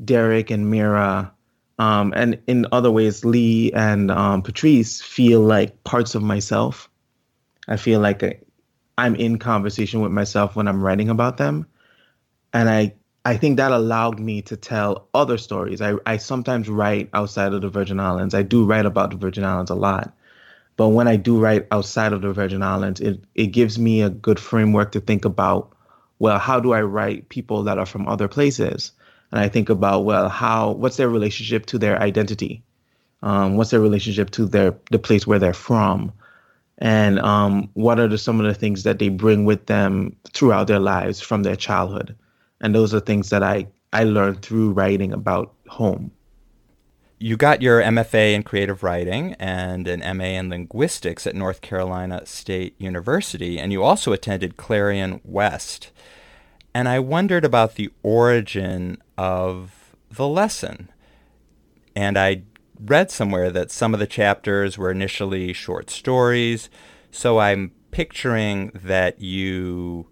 Derek 0.04 0.50
and 0.50 0.70
Mira 0.70 1.32
um, 1.78 2.12
and 2.14 2.40
in 2.46 2.66
other 2.72 2.90
ways, 2.90 3.24
Lee 3.24 3.72
and 3.72 4.10
um, 4.10 4.42
Patrice 4.42 5.00
feel 5.00 5.40
like 5.40 5.84
parts 5.84 6.14
of 6.14 6.22
myself. 6.22 6.88
I 7.68 7.76
feel 7.76 8.00
like 8.00 8.44
I'm 8.98 9.14
in 9.14 9.38
conversation 9.38 10.00
with 10.00 10.12
myself 10.12 10.56
when 10.56 10.68
I'm 10.68 10.82
writing 10.82 11.08
about 11.08 11.36
them, 11.36 11.66
and 12.52 12.68
I 12.68 12.94
I 13.24 13.36
think 13.36 13.56
that 13.56 13.70
allowed 13.70 14.18
me 14.18 14.42
to 14.42 14.56
tell 14.56 15.08
other 15.14 15.38
stories. 15.38 15.80
I, 15.80 15.94
I 16.04 16.16
sometimes 16.16 16.68
write 16.68 17.08
outside 17.14 17.52
of 17.52 17.62
the 17.62 17.68
Virgin 17.68 18.00
Islands. 18.00 18.34
I 18.34 18.42
do 18.42 18.64
write 18.64 18.86
about 18.86 19.10
the 19.10 19.16
Virgin 19.16 19.44
Islands 19.44 19.70
a 19.70 19.76
lot. 19.76 20.12
But 20.76 20.88
when 20.88 21.06
I 21.06 21.16
do 21.16 21.38
write 21.38 21.68
outside 21.70 22.12
of 22.12 22.22
the 22.22 22.32
Virgin 22.32 22.62
Islands, 22.62 23.00
it, 23.00 23.22
it 23.34 23.48
gives 23.48 23.78
me 23.78 24.02
a 24.02 24.10
good 24.10 24.40
framework 24.40 24.92
to 24.92 25.00
think 25.00 25.24
about, 25.24 25.72
well, 26.18 26.38
how 26.38 26.58
do 26.58 26.72
I 26.72 26.82
write 26.82 27.28
people 27.28 27.62
that 27.64 27.78
are 27.78 27.86
from 27.86 28.08
other 28.08 28.26
places? 28.26 28.90
And 29.32 29.40
I 29.40 29.48
think 29.48 29.70
about 29.70 30.04
well, 30.04 30.28
how 30.28 30.72
what's 30.72 30.98
their 30.98 31.08
relationship 31.08 31.66
to 31.66 31.78
their 31.78 32.00
identity? 32.00 32.62
Um, 33.22 33.56
what's 33.56 33.70
their 33.70 33.80
relationship 33.80 34.30
to 34.32 34.46
their 34.46 34.74
the 34.90 34.98
place 34.98 35.26
where 35.26 35.38
they're 35.38 35.54
from? 35.54 36.12
And 36.78 37.18
um, 37.20 37.70
what 37.74 37.98
are 38.00 38.08
the, 38.08 38.18
some 38.18 38.40
of 38.40 38.46
the 38.46 38.54
things 38.54 38.82
that 38.82 38.98
they 38.98 39.08
bring 39.08 39.44
with 39.44 39.66
them 39.66 40.16
throughout 40.32 40.66
their 40.66 40.80
lives 40.80 41.20
from 41.20 41.44
their 41.44 41.56
childhood? 41.56 42.16
And 42.60 42.74
those 42.74 42.92
are 42.92 43.00
things 43.00 43.30
that 43.30 43.42
I 43.42 43.66
I 43.92 44.04
learned 44.04 44.42
through 44.42 44.72
writing 44.72 45.12
about 45.12 45.54
home. 45.68 46.10
You 47.18 47.36
got 47.36 47.62
your 47.62 47.80
MFA 47.80 48.34
in 48.34 48.42
creative 48.42 48.82
writing 48.82 49.34
and 49.38 49.86
an 49.86 50.00
MA 50.16 50.24
in 50.24 50.50
linguistics 50.50 51.26
at 51.26 51.36
North 51.36 51.60
Carolina 51.60 52.26
State 52.26 52.74
University, 52.78 53.60
and 53.60 53.70
you 53.70 53.82
also 53.82 54.12
attended 54.12 54.56
Clarion 54.56 55.20
West. 55.24 55.92
And 56.74 56.88
I 56.88 56.98
wondered 56.98 57.44
about 57.44 57.76
the 57.76 57.90
origin 58.02 59.01
of 59.16 59.94
the 60.10 60.28
lesson. 60.28 60.90
And 61.94 62.18
I 62.18 62.42
read 62.80 63.10
somewhere 63.10 63.50
that 63.50 63.70
some 63.70 63.94
of 63.94 64.00
the 64.00 64.06
chapters 64.06 64.76
were 64.76 64.90
initially 64.90 65.52
short 65.52 65.90
stories. 65.90 66.70
So 67.10 67.38
I'm 67.38 67.72
picturing 67.90 68.72
that 68.74 69.20
you 69.20 70.08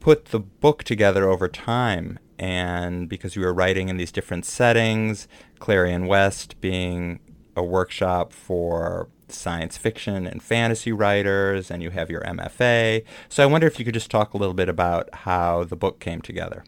put 0.00 0.26
the 0.26 0.40
book 0.40 0.84
together 0.84 1.28
over 1.28 1.48
time. 1.48 2.18
And 2.38 3.08
because 3.08 3.36
you 3.36 3.42
were 3.42 3.54
writing 3.54 3.88
in 3.88 3.96
these 3.96 4.12
different 4.12 4.44
settings, 4.44 5.28
Clarion 5.58 6.06
West 6.06 6.60
being 6.60 7.20
a 7.56 7.62
workshop 7.62 8.32
for 8.32 9.08
science 9.28 9.76
fiction 9.76 10.26
and 10.26 10.42
fantasy 10.42 10.92
writers, 10.92 11.70
and 11.70 11.82
you 11.82 11.90
have 11.90 12.10
your 12.10 12.20
MFA. 12.22 13.04
So 13.28 13.42
I 13.42 13.46
wonder 13.46 13.66
if 13.66 13.78
you 13.78 13.84
could 13.84 13.94
just 13.94 14.10
talk 14.10 14.34
a 14.34 14.36
little 14.36 14.54
bit 14.54 14.68
about 14.68 15.08
how 15.12 15.64
the 15.64 15.76
book 15.76 15.98
came 15.98 16.20
together. 16.20 16.64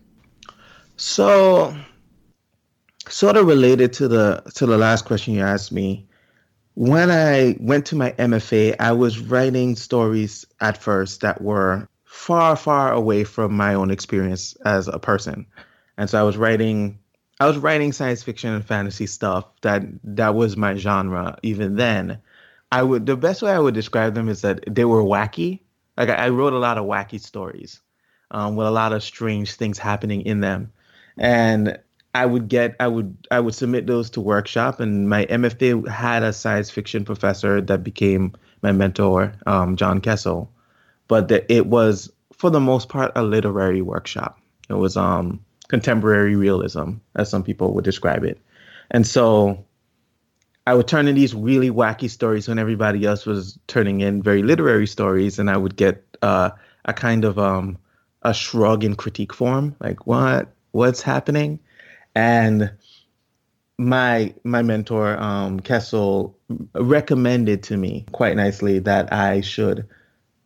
So, 0.98 1.76
sort 3.08 3.36
of 3.36 3.46
related 3.46 3.92
to 3.94 4.08
the 4.08 4.42
to 4.56 4.66
the 4.66 4.76
last 4.76 5.04
question 5.04 5.34
you 5.34 5.42
asked 5.42 5.72
me, 5.72 6.08
when 6.74 7.10
I 7.10 7.56
went 7.60 7.86
to 7.86 7.96
my 7.96 8.12
MFA, 8.12 8.74
I 8.80 8.92
was 8.92 9.20
writing 9.20 9.76
stories 9.76 10.44
at 10.60 10.76
first 10.76 11.20
that 11.20 11.40
were 11.40 11.88
far, 12.04 12.56
far 12.56 12.92
away 12.92 13.24
from 13.24 13.56
my 13.56 13.74
own 13.74 13.90
experience 13.90 14.56
as 14.64 14.88
a 14.88 14.98
person, 14.98 15.46
and 15.96 16.10
so 16.10 16.20
I 16.20 16.24
was 16.24 16.36
writing. 16.36 16.98
I 17.40 17.46
was 17.46 17.56
writing 17.56 17.92
science 17.92 18.24
fiction 18.24 18.52
and 18.52 18.64
fantasy 18.64 19.06
stuff 19.06 19.44
that 19.62 19.82
that 20.02 20.34
was 20.34 20.56
my 20.56 20.74
genre 20.74 21.38
even 21.44 21.76
then 21.76 22.20
I 22.70 22.82
would 22.82 23.06
the 23.06 23.16
best 23.16 23.42
way 23.42 23.52
I 23.52 23.58
would 23.58 23.74
describe 23.74 24.14
them 24.14 24.28
is 24.28 24.42
that 24.42 24.64
they 24.66 24.84
were 24.84 25.02
wacky. 25.02 25.60
Like 25.96 26.10
I, 26.10 26.14
I 26.14 26.28
wrote 26.30 26.52
a 26.52 26.58
lot 26.58 26.78
of 26.78 26.86
wacky 26.86 27.20
stories, 27.20 27.80
um, 28.30 28.56
with 28.56 28.66
a 28.66 28.70
lot 28.70 28.92
of 28.92 29.02
strange 29.02 29.54
things 29.54 29.78
happening 29.78 30.22
in 30.22 30.40
them, 30.40 30.72
and 31.18 31.78
I 32.14 32.26
would 32.26 32.48
get 32.48 32.74
I 32.80 32.88
would 32.88 33.28
I 33.30 33.40
would 33.40 33.54
submit 33.54 33.86
those 33.86 34.10
to 34.10 34.20
workshop, 34.20 34.80
and 34.80 35.08
my 35.08 35.26
MFA 35.26 35.86
had 35.88 36.22
a 36.22 36.32
science 36.32 36.70
fiction 36.70 37.04
professor 37.04 37.60
that 37.60 37.84
became 37.84 38.32
my 38.62 38.72
mentor, 38.72 39.32
um, 39.46 39.76
John 39.76 40.00
Kessel, 40.00 40.50
but 41.06 41.28
the, 41.28 41.52
it 41.52 41.66
was 41.66 42.10
for 42.32 42.50
the 42.50 42.60
most 42.60 42.88
part 42.88 43.12
a 43.14 43.22
literary 43.22 43.82
workshop. 43.82 44.40
It 44.68 44.74
was 44.74 44.96
um, 44.96 45.44
contemporary 45.68 46.34
realism, 46.34 46.94
as 47.14 47.30
some 47.30 47.42
people 47.42 47.74
would 47.74 47.84
describe 47.84 48.24
it, 48.24 48.40
and 48.90 49.06
so 49.06 49.64
I 50.66 50.74
would 50.74 50.88
turn 50.88 51.08
in 51.08 51.14
these 51.14 51.34
really 51.34 51.70
wacky 51.70 52.10
stories 52.10 52.48
when 52.48 52.58
everybody 52.58 53.04
else 53.04 53.26
was 53.26 53.58
turning 53.68 54.00
in 54.00 54.22
very 54.22 54.42
literary 54.42 54.86
stories, 54.86 55.38
and 55.38 55.50
I 55.50 55.56
would 55.56 55.76
get 55.76 56.04
uh, 56.22 56.50
a 56.84 56.92
kind 56.92 57.24
of 57.24 57.38
um, 57.38 57.78
a 58.22 58.32
shrug 58.32 58.82
in 58.82 58.96
critique 58.96 59.32
form, 59.32 59.76
like 59.80 60.06
what 60.06 60.52
what's 60.72 61.02
happening, 61.02 61.60
and 62.14 62.72
my 63.78 64.34
my 64.44 64.62
mentor 64.62 65.16
um, 65.18 65.60
Kessel 65.60 66.36
recommended 66.74 67.62
to 67.64 67.76
me 67.76 68.06
quite 68.12 68.36
nicely 68.36 68.78
that 68.80 69.12
I 69.12 69.40
should 69.40 69.86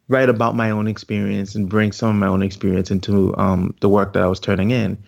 write 0.08 0.28
about 0.28 0.54
my 0.54 0.70
own 0.70 0.88
experience 0.88 1.54
and 1.54 1.68
bring 1.68 1.92
some 1.92 2.10
of 2.10 2.16
my 2.16 2.26
own 2.26 2.42
experience 2.42 2.90
into 2.90 3.36
um, 3.36 3.74
the 3.80 3.88
work 3.88 4.12
that 4.12 4.22
I 4.22 4.26
was 4.26 4.40
turning 4.40 4.70
in, 4.70 5.02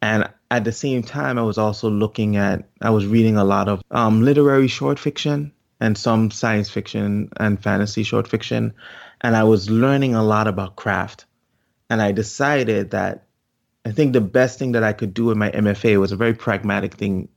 and 0.00 0.28
at 0.54 0.62
the 0.62 0.70
same 0.70 1.02
time, 1.02 1.36
I 1.36 1.42
was 1.42 1.58
also 1.58 1.90
looking 1.90 2.36
at, 2.36 2.68
I 2.80 2.90
was 2.90 3.06
reading 3.06 3.36
a 3.36 3.42
lot 3.42 3.68
of 3.68 3.82
um, 3.90 4.22
literary 4.22 4.68
short 4.68 5.00
fiction 5.00 5.50
and 5.80 5.98
some 5.98 6.30
science 6.30 6.70
fiction 6.70 7.28
and 7.38 7.60
fantasy 7.60 8.04
short 8.04 8.28
fiction. 8.28 8.72
And 9.20 9.34
I 9.34 9.42
was 9.42 9.68
learning 9.68 10.14
a 10.14 10.22
lot 10.22 10.46
about 10.46 10.76
craft. 10.76 11.24
And 11.90 12.00
I 12.00 12.12
decided 12.12 12.92
that 12.92 13.24
I 13.84 13.92
think 13.92 14.12
the 14.12 14.20
best 14.20 14.58
thing 14.58 14.72
that 14.72 14.82
I 14.82 14.92
could 14.92 15.12
do 15.12 15.30
in 15.30 15.38
my 15.38 15.50
MFA 15.50 16.00
was 16.00 16.12
a 16.12 16.16
very 16.16 16.34
pragmatic 16.34 16.94
thing, 16.94 17.28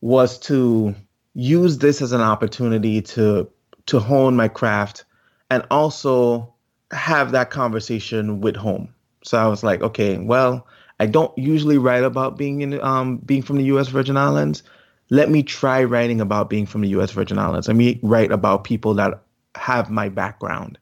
was 0.00 0.38
to 0.40 0.94
use 1.34 1.78
this 1.78 2.00
as 2.00 2.12
an 2.12 2.20
opportunity 2.20 3.02
to 3.02 3.48
to 3.86 3.98
hone 3.98 4.36
my 4.36 4.48
craft 4.48 5.04
and 5.50 5.64
also 5.70 6.54
have 6.92 7.32
that 7.32 7.50
conversation 7.50 8.40
with 8.40 8.56
home. 8.56 8.94
So 9.24 9.38
I 9.38 9.48
was 9.48 9.62
like, 9.62 9.82
okay, 9.82 10.18
well, 10.18 10.66
I 10.98 11.06
don't 11.06 11.36
usually 11.36 11.78
write 11.78 12.04
about 12.04 12.36
being 12.36 12.62
in 12.62 12.80
um, 12.82 13.18
being 13.18 13.42
from 13.42 13.56
the 13.56 13.64
U.S. 13.64 13.88
Virgin 13.88 14.16
Islands. 14.16 14.62
Let 15.10 15.28
me 15.28 15.42
try 15.42 15.82
writing 15.84 16.20
about 16.20 16.48
being 16.48 16.66
from 16.66 16.82
the 16.82 16.88
U.S. 16.90 17.10
Virgin 17.10 17.38
Islands. 17.38 17.66
Let 17.68 17.76
me 17.76 17.98
write 18.02 18.30
about 18.30 18.64
people 18.64 18.94
that 18.94 19.22
have 19.56 19.90
my 19.90 20.08
background, 20.08 20.78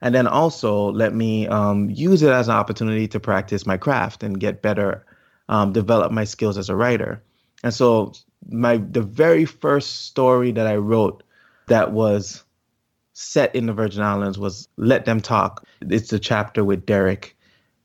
and 0.00 0.14
then 0.14 0.26
also 0.26 0.90
let 0.92 1.14
me 1.14 1.46
um, 1.48 1.90
use 1.90 2.22
it 2.22 2.30
as 2.30 2.48
an 2.48 2.54
opportunity 2.54 3.08
to 3.08 3.20
practice 3.20 3.66
my 3.66 3.76
craft 3.76 4.22
and 4.22 4.40
get 4.40 4.62
better, 4.62 5.04
um, 5.48 5.72
develop 5.72 6.12
my 6.12 6.24
skills 6.24 6.58
as 6.58 6.68
a 6.68 6.76
writer. 6.76 7.22
And 7.62 7.72
so 7.72 8.12
my 8.48 8.76
the 8.76 9.02
very 9.02 9.44
first 9.44 10.06
story 10.06 10.52
that 10.52 10.66
I 10.66 10.76
wrote 10.76 11.22
that 11.68 11.92
was 11.92 12.44
set 13.14 13.54
in 13.54 13.66
the 13.66 13.72
Virgin 13.72 14.02
Islands 14.02 14.38
was 14.38 14.68
Let 14.76 15.04
Them 15.04 15.20
Talk. 15.20 15.66
It's 15.80 16.12
a 16.12 16.18
chapter 16.18 16.64
with 16.64 16.84
Derek 16.84 17.36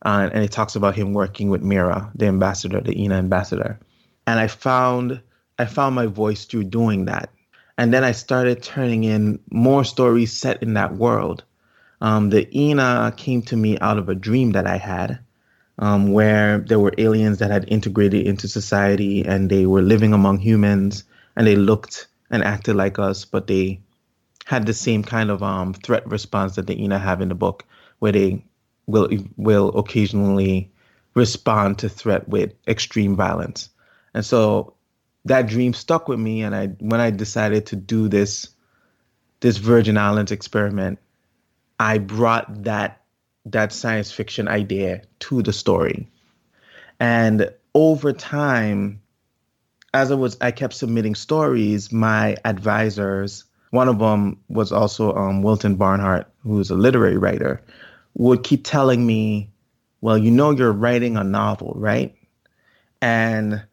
uh, 0.04 0.30
and 0.34 0.44
it 0.44 0.52
talks 0.52 0.76
about 0.76 0.96
him 0.96 1.14
working 1.14 1.50
with 1.50 1.62
Mira, 1.62 2.12
the 2.16 2.26
ambassador, 2.26 2.82
the 2.82 3.00
Ina 3.02 3.16
ambassador. 3.16 3.80
And 4.26 4.40
I 4.40 4.48
found 4.48 5.22
I 5.60 5.66
found 5.66 5.96
my 5.96 6.08
voice 6.08 6.46
through 6.46 6.66
doing 6.66 7.06
that. 7.06 7.30
And 7.78 7.94
then 7.94 8.04
I 8.04 8.12
started 8.12 8.64
turning 8.64 9.04
in 9.04 9.40
more 9.52 9.84
stories 9.84 10.36
set 10.36 10.62
in 10.64 10.74
that 10.74 10.96
world. 10.96 11.44
Um, 12.02 12.30
the 12.30 12.50
Ina 12.58 13.14
came 13.16 13.44
to 13.44 13.56
me 13.56 13.78
out 13.80 13.98
of 13.98 14.10
a 14.10 14.16
dream 14.16 14.52
that 14.52 14.66
I 14.66 14.78
had, 14.78 15.20
um, 15.78 16.12
where 16.12 16.60
there 16.60 16.80
were 16.80 16.94
aliens 16.98 17.38
that 17.40 17.52
had 17.52 17.66
integrated 17.68 18.26
into 18.26 18.48
society 18.48 19.24
and 19.26 19.50
they 19.50 19.66
were 19.66 19.82
living 19.82 20.14
among 20.14 20.40
humans 20.40 21.04
and 21.36 21.46
they 21.46 21.56
looked 21.56 22.08
and 22.30 22.44
acted 22.44 22.76
like 22.76 22.98
us, 22.98 23.26
but 23.26 23.48
they 23.48 23.82
had 24.46 24.66
the 24.66 24.74
same 24.74 25.04
kind 25.04 25.30
of 25.30 25.44
um, 25.44 25.74
threat 25.74 26.08
response 26.08 26.56
that 26.56 26.68
the 26.68 26.82
Ina 26.82 26.98
have 26.98 27.22
in 27.22 27.30
the 27.30 27.36
book, 27.36 27.66
where 28.00 28.12
they 28.12 28.44
will 28.88 29.10
will 29.38 29.70
occasionally 29.78 30.72
respond 31.14 31.80
to 31.80 31.90
threat 31.90 32.28
with 32.28 32.54
extreme 32.68 33.16
violence. 33.16 33.70
And 34.14 34.26
so 34.26 34.74
that 35.26 35.48
dream 35.48 35.74
stuck 35.74 36.08
with 36.08 36.20
me 36.20 36.42
and 36.42 36.56
I 36.56 36.68
when 36.80 37.00
I 37.00 37.12
decided 37.12 37.68
to 37.68 37.76
do 37.76 38.08
this 38.08 38.50
this 39.40 39.58
Virgin 39.58 39.98
Islands 39.98 40.32
experiment, 40.32 41.00
I 41.82 41.98
brought 41.98 42.66
that 42.66 43.02
that 43.46 43.74
science 43.74 44.12
fiction 44.12 44.48
idea 44.48 45.02
to 45.22 45.42
the 45.42 45.52
story. 45.52 46.08
And 47.00 47.50
over 47.74 48.14
time, 48.14 49.02
as 49.92 50.12
I 50.12 50.16
was 50.16 50.38
I 50.42 50.52
kept 50.52 50.76
submitting 50.76 51.16
stories, 51.16 51.92
my 51.92 52.38
advisors, 52.46 53.46
one 53.72 53.90
of 53.90 53.98
them 53.98 54.38
was 54.48 54.72
also 54.72 55.16
um, 55.16 55.42
Wilton 55.42 55.76
Barnhart, 55.76 56.32
who's 56.44 56.70
a 56.70 56.76
literary 56.76 57.18
writer 57.18 57.64
would 58.14 58.44
keep 58.44 58.64
telling 58.64 59.04
me, 59.04 59.50
well, 60.02 60.20
you 60.20 60.30
know, 60.30 60.52
you're 60.52 60.72
writing 60.72 61.18
a 61.18 61.24
novel, 61.24 61.74
right? 61.76 62.16
And 63.02 63.64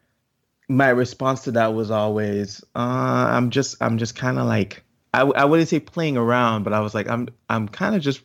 my 0.67 0.89
response 0.89 1.43
to 1.43 1.51
that 1.51 1.75
was 1.75 1.91
always, 1.91 2.63
uh, 2.75 2.79
I'm 2.79 3.51
just, 3.51 3.75
I'm 3.81 3.99
just 3.99 4.15
kind 4.15 4.39
of 4.39 4.47
like, 4.47 4.83
I, 5.13 5.21
I 5.21 5.45
wouldn't 5.45 5.69
say 5.69 5.79
playing 5.79 6.17
around, 6.17 6.63
but 6.63 6.73
I 6.73 6.79
was 6.79 6.93
like, 6.93 7.07
I'm, 7.07 7.29
I'm 7.49 7.67
kind 7.67 7.95
of 7.95 8.01
just 8.01 8.21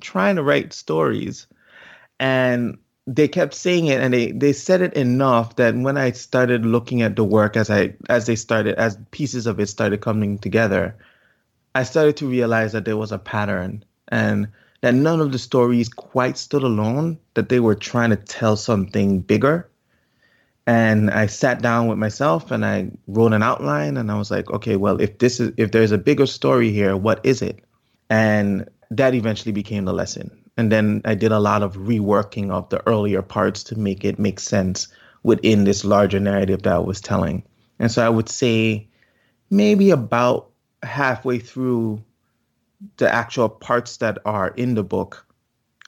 trying 0.00 0.36
to 0.36 0.42
write 0.42 0.72
stories. 0.72 1.46
And 2.20 2.78
they 3.06 3.28
kept 3.28 3.54
saying 3.54 3.86
it 3.86 4.00
and 4.00 4.12
they, 4.12 4.32
they 4.32 4.52
said 4.52 4.82
it 4.82 4.94
enough 4.94 5.56
that 5.56 5.74
when 5.74 5.96
I 5.96 6.10
started 6.10 6.66
looking 6.66 7.00
at 7.02 7.16
the 7.16 7.24
work 7.24 7.56
as 7.56 7.70
I, 7.70 7.94
as 8.08 8.26
they 8.26 8.36
started, 8.36 8.74
as 8.76 8.98
pieces 9.10 9.46
of 9.46 9.58
it 9.60 9.68
started 9.68 10.00
coming 10.00 10.38
together, 10.38 10.96
I 11.74 11.84
started 11.84 12.16
to 12.18 12.28
realize 12.28 12.72
that 12.72 12.84
there 12.84 12.96
was 12.96 13.12
a 13.12 13.18
pattern. 13.18 13.84
And 14.08 14.48
that 14.80 14.94
none 14.94 15.20
of 15.20 15.32
the 15.32 15.38
stories 15.38 15.88
quite 15.88 16.38
stood 16.38 16.62
alone, 16.62 17.18
that 17.34 17.48
they 17.48 17.60
were 17.60 17.74
trying 17.74 18.10
to 18.10 18.16
tell 18.16 18.56
something 18.56 19.20
bigger. 19.20 19.68
And 20.68 21.10
I 21.10 21.24
sat 21.24 21.62
down 21.62 21.86
with 21.86 21.96
myself 21.96 22.50
and 22.50 22.62
I 22.62 22.90
wrote 23.06 23.32
an 23.32 23.42
outline 23.42 23.96
and 23.96 24.12
I 24.12 24.18
was 24.18 24.30
like, 24.30 24.50
okay, 24.50 24.76
well, 24.76 25.00
if 25.00 25.16
this 25.16 25.40
is 25.40 25.50
if 25.56 25.72
there's 25.72 25.92
a 25.92 25.96
bigger 25.96 26.26
story 26.26 26.70
here, 26.70 26.94
what 26.94 27.24
is 27.24 27.40
it? 27.40 27.64
And 28.10 28.68
that 28.90 29.14
eventually 29.14 29.52
became 29.52 29.86
the 29.86 29.94
lesson. 29.94 30.30
And 30.58 30.70
then 30.70 31.00
I 31.06 31.14
did 31.14 31.32
a 31.32 31.38
lot 31.38 31.62
of 31.62 31.74
reworking 31.76 32.50
of 32.50 32.68
the 32.68 32.86
earlier 32.86 33.22
parts 33.22 33.64
to 33.64 33.78
make 33.78 34.04
it 34.04 34.18
make 34.18 34.38
sense 34.38 34.88
within 35.22 35.64
this 35.64 35.86
larger 35.86 36.20
narrative 36.20 36.64
that 36.64 36.74
I 36.74 36.78
was 36.80 37.00
telling. 37.00 37.44
And 37.78 37.90
so 37.90 38.04
I 38.04 38.10
would 38.10 38.28
say 38.28 38.86
maybe 39.48 39.90
about 39.90 40.50
halfway 40.82 41.38
through 41.38 42.04
the 42.98 43.10
actual 43.10 43.48
parts 43.48 43.96
that 43.96 44.18
are 44.26 44.48
in 44.48 44.74
the 44.74 44.84
book, 44.84 45.26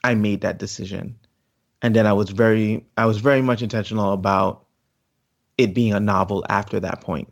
I 0.03 0.15
made 0.15 0.41
that 0.41 0.57
decision. 0.57 1.19
And 1.83 1.95
then 1.95 2.07
I 2.07 2.13
was 2.13 2.31
very 2.31 2.83
I 2.97 3.05
was 3.05 3.19
very 3.19 3.43
much 3.43 3.61
intentional 3.61 4.13
about 4.13 4.65
it 5.57 5.73
being 5.73 5.93
a 5.93 5.99
novel 5.99 6.45
after 6.49 6.79
that 6.79 7.01
point. 7.01 7.31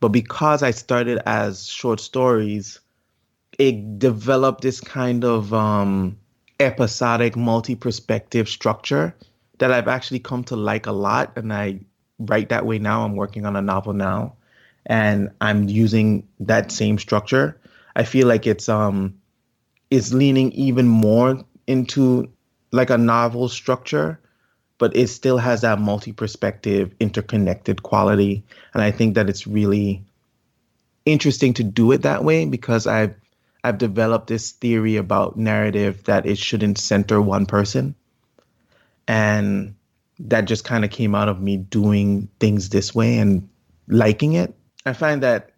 But 0.00 0.08
because 0.08 0.62
I 0.62 0.70
started 0.70 1.20
as 1.26 1.68
short 1.68 2.00
stories, 2.00 2.80
it 3.58 3.98
developed 3.98 4.62
this 4.62 4.80
kind 4.80 5.24
of 5.24 5.52
um, 5.52 6.16
episodic, 6.58 7.36
multi 7.36 7.74
perspective 7.74 8.48
structure 8.48 9.14
that 9.58 9.72
I've 9.72 9.88
actually 9.88 10.20
come 10.20 10.42
to 10.44 10.56
like 10.56 10.86
a 10.86 10.92
lot. 10.92 11.32
And 11.36 11.52
I 11.52 11.80
write 12.18 12.48
that 12.48 12.64
way 12.64 12.78
now. 12.78 13.04
I'm 13.04 13.14
working 13.14 13.44
on 13.44 13.56
a 13.56 13.62
novel 13.62 13.92
now 13.92 14.36
and 14.86 15.30
I'm 15.40 15.68
using 15.68 16.26
that 16.40 16.72
same 16.72 16.98
structure. 16.98 17.60
I 17.96 18.04
feel 18.04 18.26
like 18.26 18.46
it's 18.46 18.68
um 18.68 19.14
it's 19.90 20.12
leaning 20.12 20.52
even 20.52 20.86
more 20.86 21.44
into 21.66 22.30
like 22.72 22.90
a 22.90 22.98
novel 22.98 23.48
structure, 23.48 24.20
but 24.80 24.96
it 24.96 25.08
still 25.08 25.36
has 25.36 25.60
that 25.60 25.78
multi-perspective, 25.78 26.94
interconnected 26.98 27.82
quality. 27.82 28.42
And 28.72 28.82
I 28.82 28.90
think 28.90 29.14
that 29.14 29.28
it's 29.28 29.46
really 29.46 30.02
interesting 31.04 31.52
to 31.54 31.62
do 31.62 31.92
it 31.92 32.02
that 32.02 32.24
way 32.24 32.46
because 32.46 32.86
I've 32.86 33.14
I've 33.62 33.76
developed 33.76 34.28
this 34.28 34.52
theory 34.52 34.96
about 34.96 35.36
narrative 35.36 36.04
that 36.04 36.24
it 36.24 36.38
shouldn't 36.38 36.78
center 36.78 37.20
one 37.20 37.44
person. 37.44 37.94
And 39.06 39.74
that 40.18 40.46
just 40.46 40.64
kind 40.64 40.82
of 40.82 40.90
came 40.90 41.14
out 41.14 41.28
of 41.28 41.42
me 41.42 41.58
doing 41.58 42.28
things 42.40 42.70
this 42.70 42.94
way 42.94 43.18
and 43.18 43.46
liking 43.86 44.32
it. 44.32 44.54
I 44.86 44.94
find 44.94 45.22
that 45.22 45.50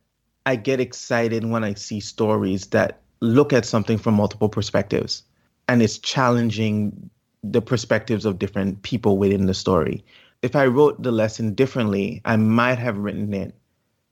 I 0.46 0.56
get 0.56 0.80
excited 0.80 1.44
when 1.44 1.62
I 1.62 1.74
see 1.74 2.00
stories 2.00 2.66
that 2.68 2.98
look 3.20 3.52
at 3.52 3.66
something 3.66 3.98
from 3.98 4.14
multiple 4.14 4.48
perspectives 4.48 5.22
and 5.68 5.80
it's 5.80 5.98
challenging 5.98 7.08
the 7.42 7.62
perspectives 7.62 8.24
of 8.24 8.38
different 8.38 8.82
people 8.82 9.18
within 9.18 9.46
the 9.46 9.54
story. 9.54 10.04
If 10.42 10.56
I 10.56 10.66
wrote 10.66 11.02
the 11.02 11.12
lesson 11.12 11.54
differently, 11.54 12.20
I 12.24 12.36
might 12.36 12.78
have 12.78 12.98
written 12.98 13.32
it 13.34 13.54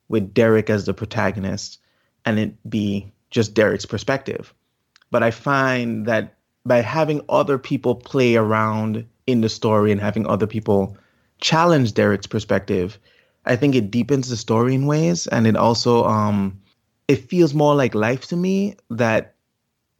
with 0.08 0.34
Derek 0.34 0.70
as 0.70 0.86
the 0.86 0.94
protagonist 0.94 1.78
and 2.24 2.38
it 2.38 2.70
be 2.70 3.10
just 3.30 3.54
Derek's 3.54 3.86
perspective. 3.86 4.52
But 5.10 5.22
I 5.22 5.30
find 5.30 6.06
that 6.06 6.34
by 6.66 6.80
having 6.80 7.22
other 7.28 7.58
people 7.58 7.94
play 7.94 8.36
around 8.36 9.06
in 9.26 9.40
the 9.40 9.48
story 9.48 9.92
and 9.92 10.00
having 10.00 10.26
other 10.26 10.46
people 10.46 10.96
challenge 11.40 11.94
Derek's 11.94 12.26
perspective, 12.26 12.98
I 13.46 13.56
think 13.56 13.74
it 13.74 13.90
deepens 13.90 14.28
the 14.28 14.36
story 14.36 14.74
in 14.74 14.86
ways 14.86 15.26
and 15.28 15.46
it 15.46 15.56
also 15.56 16.04
um 16.04 16.60
it 17.08 17.28
feels 17.28 17.54
more 17.54 17.74
like 17.74 17.94
life 17.94 18.28
to 18.28 18.36
me 18.36 18.76
that 18.90 19.34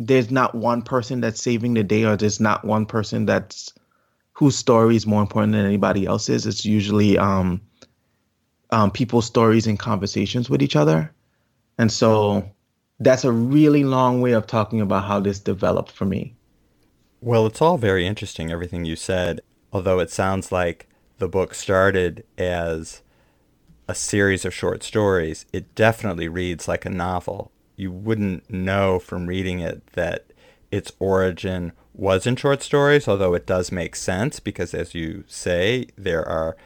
there's 0.01 0.31
not 0.31 0.55
one 0.55 0.81
person 0.81 1.21
that's 1.21 1.43
saving 1.43 1.75
the 1.75 1.85
day 1.85 2.05
or 2.05 2.17
there's 2.17 2.41
not 2.41 2.65
one 2.65 2.87
person 2.87 3.27
that's 3.27 3.73
whose 4.33 4.57
story 4.57 4.97
is 4.97 5.07
more 5.07 5.21
important 5.21 5.53
than 5.53 5.67
anybody 5.67 6.07
else's. 6.07 6.47
It's 6.47 6.65
usually 6.65 7.19
um 7.19 7.61
um 8.71 8.91
people's 8.91 9.27
stories 9.27 9.67
and 9.67 9.79
conversations 9.79 10.49
with 10.49 10.63
each 10.63 10.75
other. 10.75 11.13
And 11.77 11.93
so 11.93 12.51
that's 12.99 13.25
a 13.25 13.33
really 13.33 13.85
long 13.85 14.23
way 14.23 14.33
of 14.33 14.47
talking 14.47 14.81
about 14.81 15.05
how 15.05 15.21
this 15.21 15.39
developed 15.39 15.93
for 15.93 16.07
me. 16.07 16.35
Well, 17.21 17.45
it's 17.47 17.61
all 17.61 17.77
very 17.77 18.07
interesting, 18.07 18.51
everything 18.51 18.87
you 18.87 18.97
said, 18.97 19.43
although 19.71 19.99
it 19.99 20.11
sounds 20.11 20.51
like 20.51 20.89
the 21.19 21.29
book 21.29 21.55
started 21.55 22.25
as 22.39 23.03
a 23.87 23.95
series 23.95 24.47
of 24.47 24.55
short 24.55 24.83
stories. 24.83 25.45
It 25.53 25.75
definitely 25.75 26.29
reads 26.29 26.67
like 26.67 26.87
a 26.87 26.91
novel. 26.91 27.53
You 27.81 27.91
wouldn't 27.91 28.51
know 28.51 28.99
from 28.99 29.27
reading 29.27 29.61
it 29.61 29.87
that 29.95 30.27
its 30.71 30.93
origin 30.99 31.73
was 31.95 32.27
in 32.27 32.37
short 32.37 32.63
stories, 32.63 33.09
although 33.09 33.35
it 33.35 33.47
does 33.47 33.73
make 33.73 33.97
sense 33.97 34.39
because, 34.39 34.75
as 34.75 34.95
you 34.95 35.25
say, 35.27 35.87
there 35.97 36.27
are 36.29 36.57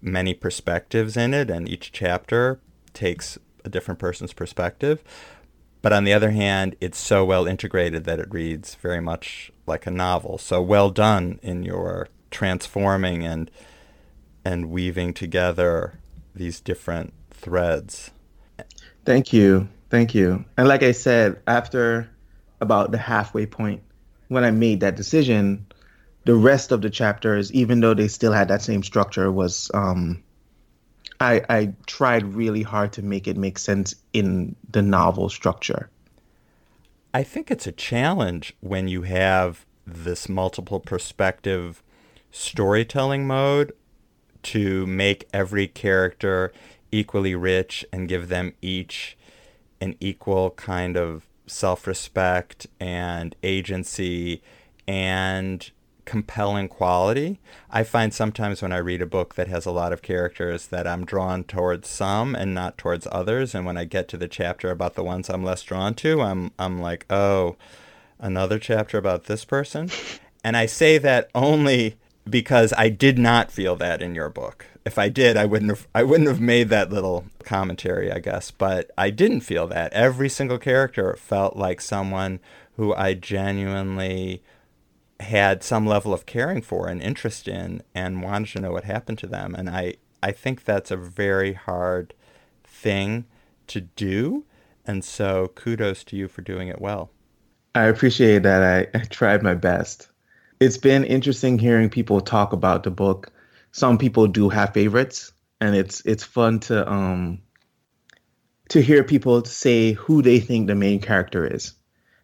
many 0.00 0.32
perspectives 0.32 1.16
in 1.16 1.34
it, 1.34 1.50
and 1.50 1.68
each 1.68 1.92
chapter 1.92 2.60
takes 2.92 3.38
a 3.64 3.68
different 3.68 4.00
person's 4.00 4.32
perspective. 4.32 5.04
But 5.82 5.92
on 5.92 6.04
the 6.04 6.14
other 6.14 6.30
hand, 6.30 6.76
it's 6.80 6.98
so 6.98 7.26
well 7.26 7.46
integrated 7.46 8.04
that 8.04 8.18
it 8.18 8.32
reads 8.32 8.74
very 8.76 9.00
much 9.00 9.52
like 9.66 9.86
a 9.86 9.90
novel. 9.90 10.38
So 10.38 10.62
well 10.62 10.88
done 10.88 11.40
in 11.42 11.62
your 11.62 12.08
transforming 12.30 13.22
and 13.22 13.50
and 14.46 14.70
weaving 14.70 15.12
together 15.12 15.98
these 16.34 16.60
different 16.60 17.12
threads. 17.30 18.12
Thank 19.04 19.32
you. 19.32 19.68
Thank 19.94 20.12
you. 20.12 20.44
And 20.56 20.66
like 20.66 20.82
I 20.82 20.90
said, 20.90 21.40
after 21.46 22.10
about 22.60 22.90
the 22.90 22.98
halfway 22.98 23.46
point, 23.46 23.80
when 24.26 24.42
I 24.42 24.50
made 24.50 24.80
that 24.80 24.96
decision, 24.96 25.64
the 26.24 26.34
rest 26.34 26.72
of 26.72 26.82
the 26.82 26.90
chapters, 26.90 27.52
even 27.52 27.78
though 27.78 27.94
they 27.94 28.08
still 28.08 28.32
had 28.32 28.48
that 28.48 28.60
same 28.60 28.82
structure, 28.82 29.30
was 29.30 29.70
um, 29.72 30.20
I, 31.20 31.42
I 31.48 31.74
tried 31.86 32.34
really 32.34 32.62
hard 32.62 32.92
to 32.94 33.02
make 33.02 33.28
it 33.28 33.36
make 33.36 33.56
sense 33.56 33.94
in 34.12 34.56
the 34.68 34.82
novel 34.82 35.28
structure. 35.28 35.88
I 37.14 37.22
think 37.22 37.48
it's 37.52 37.68
a 37.68 37.72
challenge 37.72 38.52
when 38.58 38.88
you 38.88 39.02
have 39.02 39.64
this 39.86 40.28
multiple 40.28 40.80
perspective 40.80 41.84
storytelling 42.32 43.28
mode 43.28 43.72
to 44.42 44.88
make 44.88 45.28
every 45.32 45.68
character 45.68 46.52
equally 46.90 47.36
rich 47.36 47.86
and 47.92 48.08
give 48.08 48.26
them 48.26 48.54
each 48.60 49.16
an 49.80 49.96
equal 50.00 50.50
kind 50.50 50.96
of 50.96 51.26
self 51.46 51.86
respect 51.86 52.66
and 52.80 53.36
agency 53.42 54.42
and 54.86 55.70
compelling 56.04 56.68
quality. 56.68 57.40
I 57.70 57.82
find 57.82 58.12
sometimes 58.12 58.60
when 58.60 58.72
I 58.72 58.78
read 58.78 59.02
a 59.02 59.06
book 59.06 59.34
that 59.34 59.48
has 59.48 59.66
a 59.66 59.70
lot 59.70 59.92
of 59.92 60.02
characters 60.02 60.66
that 60.66 60.86
I'm 60.86 61.04
drawn 61.04 61.44
towards 61.44 61.88
some 61.88 62.34
and 62.34 62.54
not 62.54 62.76
towards 62.76 63.08
others. 63.10 63.54
And 63.54 63.64
when 63.64 63.76
I 63.76 63.84
get 63.84 64.08
to 64.08 64.16
the 64.16 64.28
chapter 64.28 64.70
about 64.70 64.94
the 64.94 65.04
ones 65.04 65.30
I'm 65.30 65.44
less 65.44 65.62
drawn 65.62 65.94
to, 65.94 66.20
I'm 66.20 66.52
I'm 66.58 66.80
like, 66.80 67.06
oh, 67.10 67.56
another 68.18 68.58
chapter 68.58 68.98
about 68.98 69.24
this 69.24 69.44
person. 69.44 69.90
And 70.42 70.56
I 70.56 70.66
say 70.66 70.98
that 70.98 71.30
only 71.34 71.96
because 72.28 72.72
I 72.76 72.88
did 72.88 73.18
not 73.18 73.50
feel 73.50 73.76
that 73.76 74.02
in 74.02 74.14
your 74.14 74.28
book. 74.28 74.66
If 74.84 74.98
I 74.98 75.08
did, 75.08 75.36
I 75.36 75.46
wouldn't 75.46 75.70
have 75.70 75.88
I 75.94 76.02
wouldn't 76.02 76.28
have 76.28 76.40
made 76.40 76.68
that 76.68 76.90
little 76.90 77.24
commentary, 77.44 78.10
I 78.10 78.18
guess. 78.18 78.50
But 78.50 78.90
I 78.98 79.10
didn't 79.10 79.40
feel 79.40 79.66
that. 79.68 79.92
Every 79.92 80.28
single 80.28 80.58
character 80.58 81.14
felt 81.16 81.56
like 81.56 81.80
someone 81.80 82.40
who 82.76 82.94
I 82.94 83.14
genuinely 83.14 84.42
had 85.20 85.62
some 85.62 85.86
level 85.86 86.12
of 86.12 86.26
caring 86.26 86.60
for 86.60 86.88
and 86.88 87.00
interest 87.00 87.46
in 87.46 87.82
and 87.94 88.22
wanted 88.22 88.48
to 88.52 88.60
know 88.60 88.72
what 88.72 88.84
happened 88.84 89.18
to 89.18 89.26
them. 89.26 89.54
And 89.54 89.70
I, 89.70 89.94
I 90.22 90.32
think 90.32 90.64
that's 90.64 90.90
a 90.90 90.96
very 90.96 91.52
hard 91.52 92.14
thing 92.64 93.26
to 93.68 93.80
do. 93.82 94.44
And 94.86 95.04
so 95.04 95.52
kudos 95.54 96.04
to 96.04 96.16
you 96.16 96.28
for 96.28 96.42
doing 96.42 96.68
it 96.68 96.80
well. 96.80 97.10
I 97.74 97.84
appreciate 97.84 98.42
that. 98.42 98.62
I, 98.62 98.98
I 98.98 99.02
tried 99.04 99.42
my 99.42 99.54
best. 99.54 100.08
It's 100.60 100.78
been 100.78 101.04
interesting 101.04 101.58
hearing 101.58 101.90
people 101.90 102.20
talk 102.20 102.52
about 102.52 102.82
the 102.84 102.90
book. 102.90 103.32
Some 103.72 103.98
people 103.98 104.26
do 104.28 104.48
have 104.48 104.72
favorites, 104.72 105.32
and 105.60 105.74
it's 105.74 106.02
it's 106.04 106.24
fun 106.24 106.60
to 106.60 106.90
um 106.90 107.40
to 108.68 108.80
hear 108.80 109.04
people 109.04 109.44
say 109.44 109.92
who 109.92 110.22
they 110.22 110.40
think 110.40 110.66
the 110.66 110.74
main 110.74 111.00
character 111.00 111.46
is. 111.46 111.74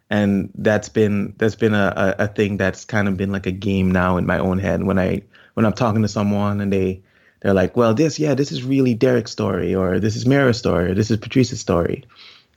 And 0.09 0.51
that's 0.57 0.89
been 0.89 1.35
that's 1.39 1.55
been 1.55 1.75
a, 1.75 2.17
a, 2.19 2.27
thing 2.27 2.57
that's 2.57 2.85
kind 2.85 3.07
of 3.07 3.17
been 3.17 3.31
like 3.31 3.47
a 3.47 3.53
game 3.53 3.93
now 3.93 4.17
in 4.17 4.27
my 4.27 4.39
own 4.39 4.59
head. 4.59 4.83
When 4.83 4.99
I 4.99 5.23
when 5.55 5.65
I'm 5.65 5.73
talking 5.73 6.03
to 6.03 6.09
someone 6.09 6.61
and 6.61 6.73
they 6.73 7.03
they're 7.41 7.55
like, 7.55 7.77
well, 7.77 7.95
this 7.95 8.19
yeah, 8.19 8.35
this 8.35 8.51
is 8.51 8.65
really 8.65 8.95
Derek's 8.95 9.31
story, 9.31 9.75
or 9.75 10.01
this 10.01 10.17
is 10.17 10.27
Mira's 10.27 10.59
story, 10.59 10.91
or 10.91 10.95
this 10.95 11.13
is 11.13 11.19
Patrice's 11.19 11.61
story, 11.61 12.05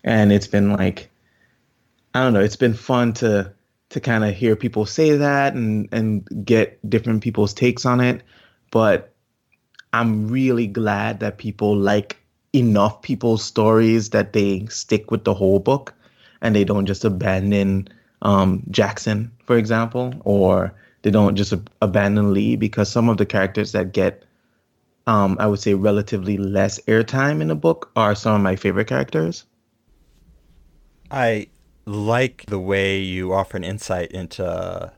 and 0.04 0.34
it's 0.34 0.48
been 0.48 0.74
like, 0.74 1.12
I 2.16 2.24
don't 2.24 2.34
know, 2.34 2.42
it's 2.42 2.56
been 2.56 2.74
fun 2.74 3.14
to 3.14 3.54
to 3.90 4.00
kind 4.02 4.24
of 4.24 4.34
hear 4.34 4.56
people 4.56 4.88
say 4.88 5.18
that 5.18 5.54
and 5.54 5.90
and 5.92 6.46
get 6.46 6.80
different 6.90 7.22
people's 7.22 7.54
takes 7.54 7.86
on 7.86 8.02
it, 8.02 8.24
but 8.72 9.13
I'm 9.94 10.28
really 10.28 10.68
glad 10.68 11.20
that 11.20 11.38
people 11.38 11.76
like 11.76 12.18
enough 12.54 13.02
people's 13.02 13.44
stories 13.44 14.10
that 14.10 14.34
they 14.34 14.66
stick 14.68 15.12
with 15.12 15.24
the 15.24 15.34
whole 15.34 15.60
book 15.60 15.94
and 16.42 16.56
they 16.56 16.64
don't 16.64 16.86
just 16.86 17.06
abandon 17.06 17.88
um, 18.24 18.64
Jackson, 18.72 19.32
for 19.46 19.58
example, 19.58 20.14
or 20.26 20.74
they 21.04 21.12
don't 21.12 21.36
just 21.36 21.54
ab- 21.54 21.70
abandon 21.82 22.34
Lee 22.34 22.56
because 22.56 22.90
some 22.90 23.10
of 23.10 23.18
the 23.18 23.26
characters 23.26 23.72
that 23.74 23.94
get, 23.94 24.24
um, 25.08 25.38
I 25.40 25.48
would 25.48 25.60
say, 25.60 25.74
relatively 25.74 26.38
less 26.38 26.80
airtime 26.82 27.42
in 27.42 27.48
the 27.48 27.56
book 27.56 27.92
are 27.96 28.16
some 28.16 28.36
of 28.36 28.42
my 28.42 28.56
favorite 28.56 28.88
characters. 28.88 29.46
I 31.12 31.48
like 31.86 32.46
the 32.48 32.60
way 32.60 33.00
you 33.00 33.34
offer 33.34 33.58
an 33.58 33.64
insight 33.64 34.12
into 34.12 34.92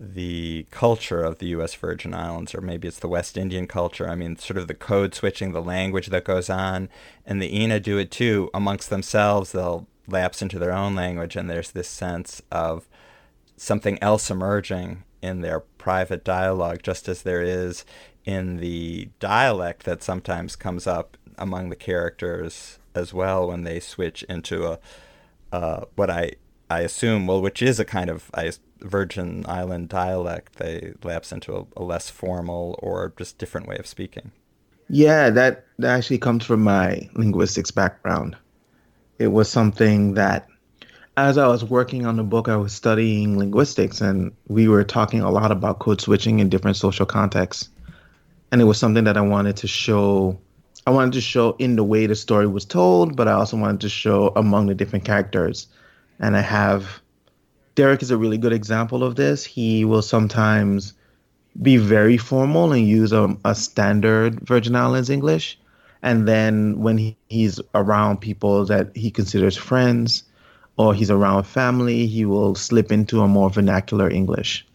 the 0.00 0.66
culture 0.70 1.22
of 1.22 1.38
the 1.38 1.48
U.S. 1.48 1.74
Virgin 1.74 2.14
Islands, 2.14 2.54
or 2.54 2.60
maybe 2.60 2.86
it's 2.86 3.00
the 3.00 3.08
West 3.08 3.36
Indian 3.36 3.66
culture. 3.66 4.08
I 4.08 4.14
mean, 4.14 4.36
sort 4.36 4.58
of 4.58 4.68
the 4.68 4.74
code 4.74 5.14
switching, 5.14 5.52
the 5.52 5.62
language 5.62 6.08
that 6.08 6.24
goes 6.24 6.48
on, 6.48 6.88
and 7.26 7.42
the 7.42 7.54
Ina 7.60 7.80
do 7.80 7.98
it 7.98 8.10
too 8.10 8.50
amongst 8.54 8.90
themselves. 8.90 9.52
They'll 9.52 9.88
lapse 10.06 10.40
into 10.40 10.58
their 10.58 10.72
own 10.72 10.94
language, 10.94 11.34
and 11.34 11.50
there's 11.50 11.72
this 11.72 11.88
sense 11.88 12.40
of 12.52 12.88
something 13.56 14.00
else 14.00 14.30
emerging 14.30 15.02
in 15.20 15.40
their 15.40 15.60
private 15.60 16.24
dialogue, 16.24 16.80
just 16.82 17.08
as 17.08 17.22
there 17.22 17.42
is 17.42 17.84
in 18.24 18.58
the 18.58 19.08
dialect 19.18 19.84
that 19.84 20.02
sometimes 20.02 20.54
comes 20.54 20.86
up 20.86 21.16
among 21.38 21.70
the 21.70 21.76
characters 21.76 22.78
as 22.94 23.12
well 23.14 23.48
when 23.48 23.64
they 23.64 23.80
switch 23.80 24.22
into 24.24 24.66
a 24.66 24.78
uh, 25.50 25.84
what 25.96 26.10
I 26.10 26.32
I 26.70 26.80
assume 26.80 27.26
well, 27.26 27.40
which 27.40 27.62
is 27.62 27.80
a 27.80 27.84
kind 27.84 28.10
of 28.10 28.30
I, 28.34 28.52
Virgin 28.80 29.44
Island 29.48 29.88
dialect. 29.88 30.56
They 30.56 30.94
lapse 31.02 31.32
into 31.32 31.56
a, 31.56 31.66
a 31.76 31.82
less 31.82 32.10
formal 32.10 32.78
or 32.82 33.12
just 33.16 33.38
different 33.38 33.66
way 33.66 33.76
of 33.76 33.86
speaking. 33.86 34.32
Yeah, 34.88 35.30
that, 35.30 35.66
that 35.78 35.96
actually 35.96 36.18
comes 36.18 36.44
from 36.44 36.62
my 36.62 37.08
linguistics 37.14 37.70
background. 37.70 38.36
It 39.18 39.28
was 39.28 39.50
something 39.50 40.14
that, 40.14 40.48
as 41.16 41.36
I 41.36 41.46
was 41.48 41.64
working 41.64 42.06
on 42.06 42.16
the 42.16 42.22
book, 42.22 42.48
I 42.48 42.56
was 42.56 42.72
studying 42.72 43.36
linguistics, 43.36 44.00
and 44.00 44.32
we 44.46 44.68
were 44.68 44.84
talking 44.84 45.20
a 45.20 45.30
lot 45.30 45.50
about 45.50 45.80
code 45.80 46.00
switching 46.00 46.38
in 46.38 46.48
different 46.48 46.76
social 46.76 47.04
contexts. 47.04 47.68
And 48.50 48.60
it 48.60 48.64
was 48.64 48.78
something 48.78 49.04
that 49.04 49.16
I 49.16 49.20
wanted 49.20 49.56
to 49.58 49.66
show. 49.66 50.38
I 50.86 50.90
wanted 50.90 51.12
to 51.14 51.20
show 51.20 51.54
in 51.58 51.76
the 51.76 51.84
way 51.84 52.06
the 52.06 52.14
story 52.14 52.46
was 52.46 52.64
told, 52.64 53.14
but 53.14 53.28
I 53.28 53.32
also 53.32 53.58
wanted 53.58 53.82
to 53.82 53.88
show 53.90 54.32
among 54.36 54.68
the 54.68 54.74
different 54.74 55.04
characters. 55.04 55.66
And 56.18 56.34
I 56.34 56.40
have 56.40 57.02
Derek 57.78 58.02
is 58.02 58.10
a 58.10 58.16
really 58.16 58.38
good 58.38 58.52
example 58.52 59.04
of 59.04 59.14
this. 59.14 59.44
He 59.44 59.84
will 59.84 60.02
sometimes 60.02 60.94
be 61.62 61.76
very 61.76 62.16
formal 62.16 62.72
and 62.72 62.84
use 62.84 63.12
a, 63.12 63.36
a 63.44 63.54
standard 63.54 64.40
Virgin 64.40 64.74
Islands 64.74 65.10
English. 65.10 65.56
And 66.02 66.26
then 66.26 66.80
when 66.80 66.98
he, 66.98 67.16
he's 67.28 67.60
around 67.76 68.20
people 68.20 68.64
that 68.64 68.96
he 68.96 69.12
considers 69.12 69.56
friends 69.56 70.24
or 70.76 70.92
he's 70.92 71.08
around 71.08 71.44
family, 71.44 72.08
he 72.08 72.24
will 72.24 72.56
slip 72.56 72.90
into 72.90 73.20
a 73.20 73.28
more 73.28 73.48
vernacular 73.48 74.10
English. 74.10 74.66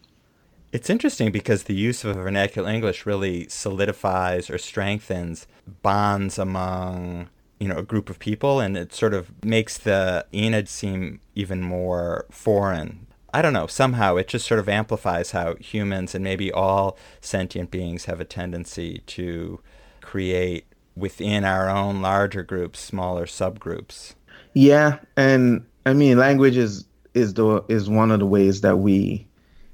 It's 0.72 0.88
interesting 0.88 1.30
because 1.30 1.64
the 1.64 1.74
use 1.74 2.06
of 2.06 2.16
vernacular 2.16 2.70
English 2.70 3.04
really 3.04 3.46
solidifies 3.50 4.48
or 4.48 4.56
strengthens 4.56 5.46
bonds 5.82 6.38
among 6.38 7.28
you 7.64 7.70
know 7.70 7.78
a 7.78 7.82
group 7.82 8.10
of 8.10 8.18
people 8.18 8.60
and 8.60 8.76
it 8.76 8.92
sort 8.92 9.14
of 9.14 9.32
makes 9.42 9.78
the 9.78 10.26
Ina 10.34 10.66
seem 10.66 11.20
even 11.34 11.62
more 11.62 12.26
foreign 12.30 13.06
I 13.32 13.42
don't 13.42 13.52
know, 13.52 13.66
somehow 13.66 14.14
it 14.14 14.28
just 14.28 14.46
sort 14.46 14.60
of 14.60 14.68
amplifies 14.68 15.32
how 15.32 15.56
humans 15.56 16.14
and 16.14 16.22
maybe 16.22 16.52
all 16.52 16.96
sentient 17.20 17.72
beings 17.72 18.04
have 18.04 18.20
a 18.20 18.24
tendency 18.24 19.02
to 19.06 19.58
create 20.02 20.66
within 20.94 21.44
our 21.44 21.68
own 21.68 22.00
larger 22.00 22.44
groups 22.44 22.78
smaller 22.78 23.26
subgroups. 23.26 24.14
Yeah, 24.52 24.98
and 25.16 25.66
I 25.84 25.94
mean 25.94 26.16
language 26.16 26.56
is 26.56 26.84
is 27.14 27.34
the 27.34 27.64
is 27.68 27.90
one 27.90 28.12
of 28.12 28.20
the 28.20 28.26
ways 28.26 28.60
that 28.60 28.76
we 28.76 29.26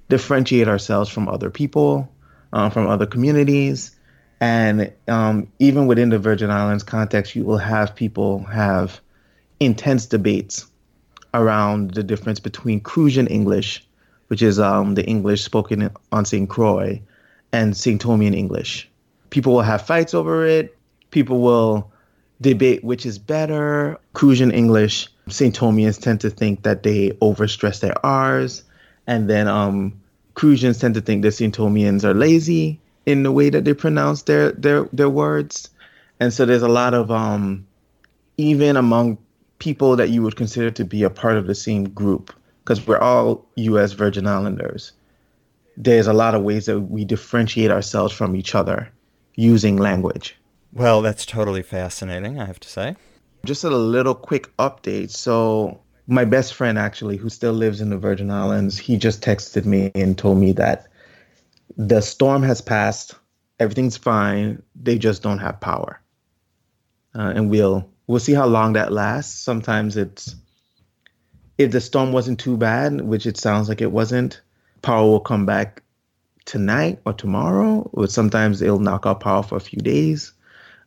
differentiate 0.08 0.68
ourselves 0.68 1.10
from 1.10 1.28
other 1.28 1.50
people, 1.50 2.10
uh, 2.54 2.70
from 2.70 2.86
other 2.86 3.04
communities, 3.04 3.94
and 4.40 4.90
um, 5.06 5.48
even 5.58 5.86
within 5.86 6.08
the 6.08 6.18
Virgin 6.18 6.50
Islands 6.50 6.82
context, 6.82 7.36
you 7.36 7.44
will 7.44 7.58
have 7.58 7.94
people 7.94 8.42
have 8.44 9.00
intense 9.60 10.06
debates 10.06 10.66
around 11.34 11.92
the 11.92 12.02
difference 12.02 12.40
between 12.40 12.80
Crucian 12.80 13.26
English, 13.26 13.86
which 14.28 14.40
is 14.40 14.58
um, 14.58 14.94
the 14.94 15.04
English 15.04 15.44
spoken 15.44 15.90
on 16.10 16.24
St. 16.24 16.48
Croix, 16.48 17.00
and 17.52 17.76
St. 17.76 18.00
Thomian 18.00 18.34
English. 18.34 18.88
People 19.28 19.52
will 19.52 19.62
have 19.62 19.86
fights 19.86 20.14
over 20.14 20.46
it. 20.46 20.76
People 21.10 21.40
will 21.40 21.92
debate 22.40 22.82
which 22.82 23.04
is 23.04 23.18
better. 23.18 23.98
Crucian 24.14 24.50
English, 24.50 25.08
St. 25.28 25.54
Thomians 25.54 26.00
tend 26.00 26.20
to 26.22 26.30
think 26.30 26.62
that 26.62 26.82
they 26.82 27.10
overstress 27.20 27.80
their 27.80 27.94
R's, 28.04 28.64
and 29.06 29.28
then 29.28 29.48
um, 29.48 30.00
Crucians 30.32 30.78
tend 30.78 30.94
to 30.94 31.02
think 31.02 31.22
that 31.22 31.32
St. 31.32 31.54
Thomians 31.54 32.04
are 32.04 32.14
lazy 32.14 32.80
in 33.06 33.22
the 33.22 33.32
way 33.32 33.50
that 33.50 33.64
they 33.64 33.74
pronounce 33.74 34.22
their 34.22 34.52
their 34.52 34.84
their 34.92 35.08
words, 35.08 35.70
and 36.18 36.32
so 36.32 36.44
there's 36.44 36.62
a 36.62 36.68
lot 36.68 36.94
of 36.94 37.10
um, 37.10 37.66
even 38.36 38.76
among 38.76 39.18
people 39.58 39.96
that 39.96 40.10
you 40.10 40.22
would 40.22 40.36
consider 40.36 40.70
to 40.70 40.84
be 40.84 41.02
a 41.02 41.10
part 41.10 41.36
of 41.36 41.46
the 41.46 41.54
same 41.54 41.84
group 41.84 42.34
because 42.64 42.86
we're 42.86 42.98
all 42.98 43.44
U.S. 43.56 43.92
Virgin 43.92 44.26
Islanders. 44.26 44.92
There's 45.76 46.06
a 46.06 46.12
lot 46.12 46.34
of 46.34 46.42
ways 46.42 46.66
that 46.66 46.80
we 46.80 47.04
differentiate 47.04 47.70
ourselves 47.70 48.12
from 48.12 48.36
each 48.36 48.54
other 48.54 48.90
using 49.36 49.76
language. 49.76 50.36
Well, 50.72 51.02
that's 51.02 51.26
totally 51.26 51.62
fascinating, 51.62 52.38
I 52.40 52.46
have 52.46 52.60
to 52.60 52.68
say. 52.68 52.96
Just 53.44 53.64
a 53.64 53.70
little 53.70 54.14
quick 54.14 54.54
update. 54.58 55.10
So, 55.10 55.80
my 56.06 56.24
best 56.24 56.54
friend, 56.54 56.78
actually, 56.78 57.16
who 57.16 57.28
still 57.28 57.52
lives 57.52 57.80
in 57.80 57.90
the 57.90 57.96
Virgin 57.96 58.30
Islands, 58.30 58.78
he 58.78 58.96
just 58.96 59.22
texted 59.22 59.64
me 59.64 59.90
and 59.94 60.16
told 60.16 60.38
me 60.38 60.52
that 60.52 60.86
the 61.76 62.00
storm 62.00 62.42
has 62.42 62.60
passed, 62.60 63.14
everything's 63.58 63.96
fine, 63.96 64.62
they 64.74 64.98
just 64.98 65.22
don't 65.22 65.38
have 65.38 65.60
power. 65.60 66.00
Uh, 67.14 67.32
and 67.34 67.50
we'll 67.50 67.88
we'll 68.06 68.20
see 68.20 68.32
how 68.34 68.46
long 68.46 68.74
that 68.74 68.92
lasts. 68.92 69.40
Sometimes 69.40 69.96
it's 69.96 70.34
if 71.58 71.70
the 71.72 71.80
storm 71.80 72.12
wasn't 72.12 72.38
too 72.38 72.56
bad, 72.56 73.00
which 73.02 73.26
it 73.26 73.36
sounds 73.36 73.68
like 73.68 73.80
it 73.80 73.92
wasn't, 73.92 74.40
power 74.82 75.06
will 75.06 75.20
come 75.20 75.44
back 75.44 75.82
tonight 76.46 77.00
or 77.04 77.12
tomorrow. 77.12 77.88
Or 77.92 78.06
sometimes 78.06 78.62
it'll 78.62 78.78
knock 78.78 79.04
out 79.06 79.20
power 79.20 79.42
for 79.42 79.56
a 79.56 79.60
few 79.60 79.80
days. 79.80 80.32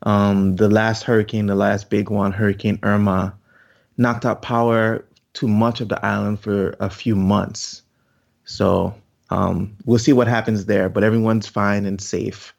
Um, 0.03 0.55
the 0.55 0.69
last 0.69 1.03
hurricane, 1.03 1.45
the 1.45 1.55
last 1.55 1.89
big 1.89 2.09
one, 2.09 2.31
Hurricane 2.31 2.79
Irma, 2.83 3.35
knocked 3.97 4.25
out 4.25 4.41
power 4.41 5.05
to 5.33 5.47
much 5.47 5.79
of 5.79 5.89
the 5.89 6.03
island 6.05 6.39
for 6.39 6.75
a 6.79 6.89
few 6.89 7.15
months. 7.15 7.83
So 8.45 8.95
um, 9.33 9.75
we'll 9.85 9.97
see 9.97 10.13
what 10.13 10.27
happens 10.27 10.67
there, 10.67 10.89
but 10.89 11.03
everyone's 11.03 11.47
fine 11.47 11.87
and 11.87 11.99
safe, 11.99 12.53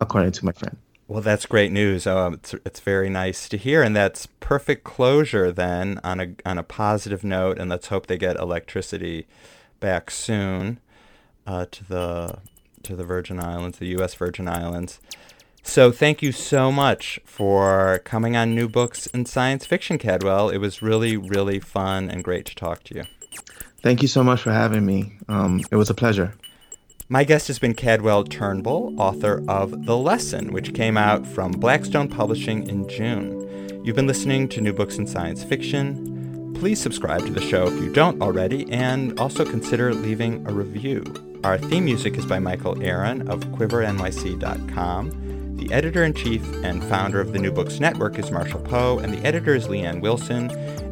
according 0.00 0.32
to 0.32 0.44
my 0.44 0.50
friend. 0.50 0.76
Well, 1.06 1.22
that's 1.22 1.46
great 1.46 1.70
news. 1.70 2.04
Um, 2.04 2.34
it's, 2.34 2.52
it's 2.64 2.80
very 2.80 3.08
nice 3.08 3.48
to 3.48 3.56
hear, 3.56 3.80
and 3.80 3.94
that's 3.94 4.26
perfect 4.40 4.82
closure 4.82 5.52
then 5.52 6.00
on 6.02 6.18
a 6.18 6.34
on 6.44 6.58
a 6.58 6.64
positive 6.64 7.22
note. 7.22 7.58
And 7.58 7.70
let's 7.70 7.88
hope 7.88 8.08
they 8.08 8.18
get 8.18 8.36
electricity 8.36 9.28
back 9.78 10.10
soon 10.10 10.80
uh, 11.46 11.66
to 11.70 11.84
the 11.84 12.38
to 12.82 12.96
the 12.96 13.04
Virgin 13.04 13.38
Islands, 13.38 13.78
the 13.78 13.86
U.S. 13.98 14.14
Virgin 14.14 14.48
Islands. 14.48 14.98
So 15.62 15.92
thank 15.92 16.22
you 16.22 16.32
so 16.32 16.72
much 16.72 17.20
for 17.24 18.00
coming 18.04 18.36
on 18.36 18.52
New 18.52 18.68
Books 18.68 19.06
in 19.06 19.26
Science 19.26 19.64
Fiction, 19.64 19.98
Cadwell. 19.98 20.50
It 20.50 20.58
was 20.58 20.82
really 20.82 21.16
really 21.16 21.60
fun 21.60 22.10
and 22.10 22.24
great 22.24 22.46
to 22.46 22.56
talk 22.56 22.82
to 22.84 22.96
you. 22.96 23.04
Thank 23.86 24.02
you 24.02 24.08
so 24.08 24.24
much 24.24 24.42
for 24.42 24.50
having 24.50 24.84
me. 24.84 25.12
Um, 25.28 25.60
it 25.70 25.76
was 25.76 25.90
a 25.90 25.94
pleasure. 25.94 26.34
My 27.08 27.22
guest 27.22 27.46
has 27.46 27.60
been 27.60 27.72
Cadwell 27.72 28.24
Turnbull, 28.24 29.00
author 29.00 29.44
of 29.46 29.86
The 29.86 29.96
Lesson, 29.96 30.52
which 30.52 30.74
came 30.74 30.96
out 30.96 31.24
from 31.24 31.52
Blackstone 31.52 32.08
Publishing 32.08 32.68
in 32.68 32.88
June. 32.88 33.84
You've 33.84 33.94
been 33.94 34.08
listening 34.08 34.48
to 34.48 34.60
New 34.60 34.72
Books 34.72 34.98
in 34.98 35.06
Science 35.06 35.44
Fiction. 35.44 36.52
Please 36.58 36.82
subscribe 36.82 37.24
to 37.26 37.32
the 37.32 37.40
show 37.40 37.68
if 37.68 37.80
you 37.80 37.92
don't 37.92 38.20
already, 38.20 38.68
and 38.72 39.16
also 39.20 39.44
consider 39.44 39.94
leaving 39.94 40.44
a 40.48 40.52
review. 40.52 41.04
Our 41.44 41.56
theme 41.56 41.84
music 41.84 42.18
is 42.18 42.26
by 42.26 42.40
Michael 42.40 42.82
Aaron 42.82 43.28
of 43.28 43.38
QuiverNYC.com. 43.52 45.25
The 45.56 45.72
editor 45.72 46.04
in 46.04 46.12
chief 46.12 46.44
and 46.62 46.84
founder 46.84 47.18
of 47.18 47.32
the 47.32 47.38
New 47.38 47.50
Books 47.50 47.80
Network 47.80 48.18
is 48.18 48.30
Marshall 48.30 48.60
Poe, 48.60 48.98
and 48.98 49.12
the 49.12 49.26
editor 49.26 49.54
is 49.54 49.68
Leanne 49.68 50.02
Wilson. 50.02 50.50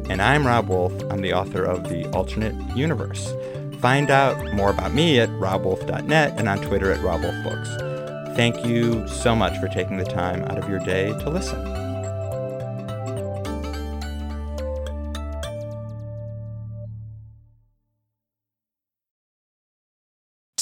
And 0.09 0.19
I'm 0.21 0.45
Rob 0.45 0.67
Wolf. 0.69 0.91
I'm 1.11 1.21
the 1.21 1.33
author 1.33 1.63
of 1.63 1.87
The 1.87 2.09
Alternate 2.09 2.55
Universe. 2.75 3.31
Find 3.79 4.09
out 4.09 4.53
more 4.53 4.71
about 4.71 4.91
me 4.91 5.19
at 5.19 5.29
robwolf.net 5.29 6.39
and 6.39 6.49
on 6.49 6.57
Twitter 6.63 6.91
at 6.91 6.99
robwolfbooks. 7.01 8.35
Thank 8.35 8.65
you 8.65 9.07
so 9.07 9.35
much 9.35 9.55
for 9.59 9.67
taking 9.67 9.97
the 9.97 10.03
time 10.03 10.43
out 10.45 10.57
of 10.57 10.67
your 10.67 10.79
day 10.79 11.09
to 11.09 11.29
listen. 11.29 11.84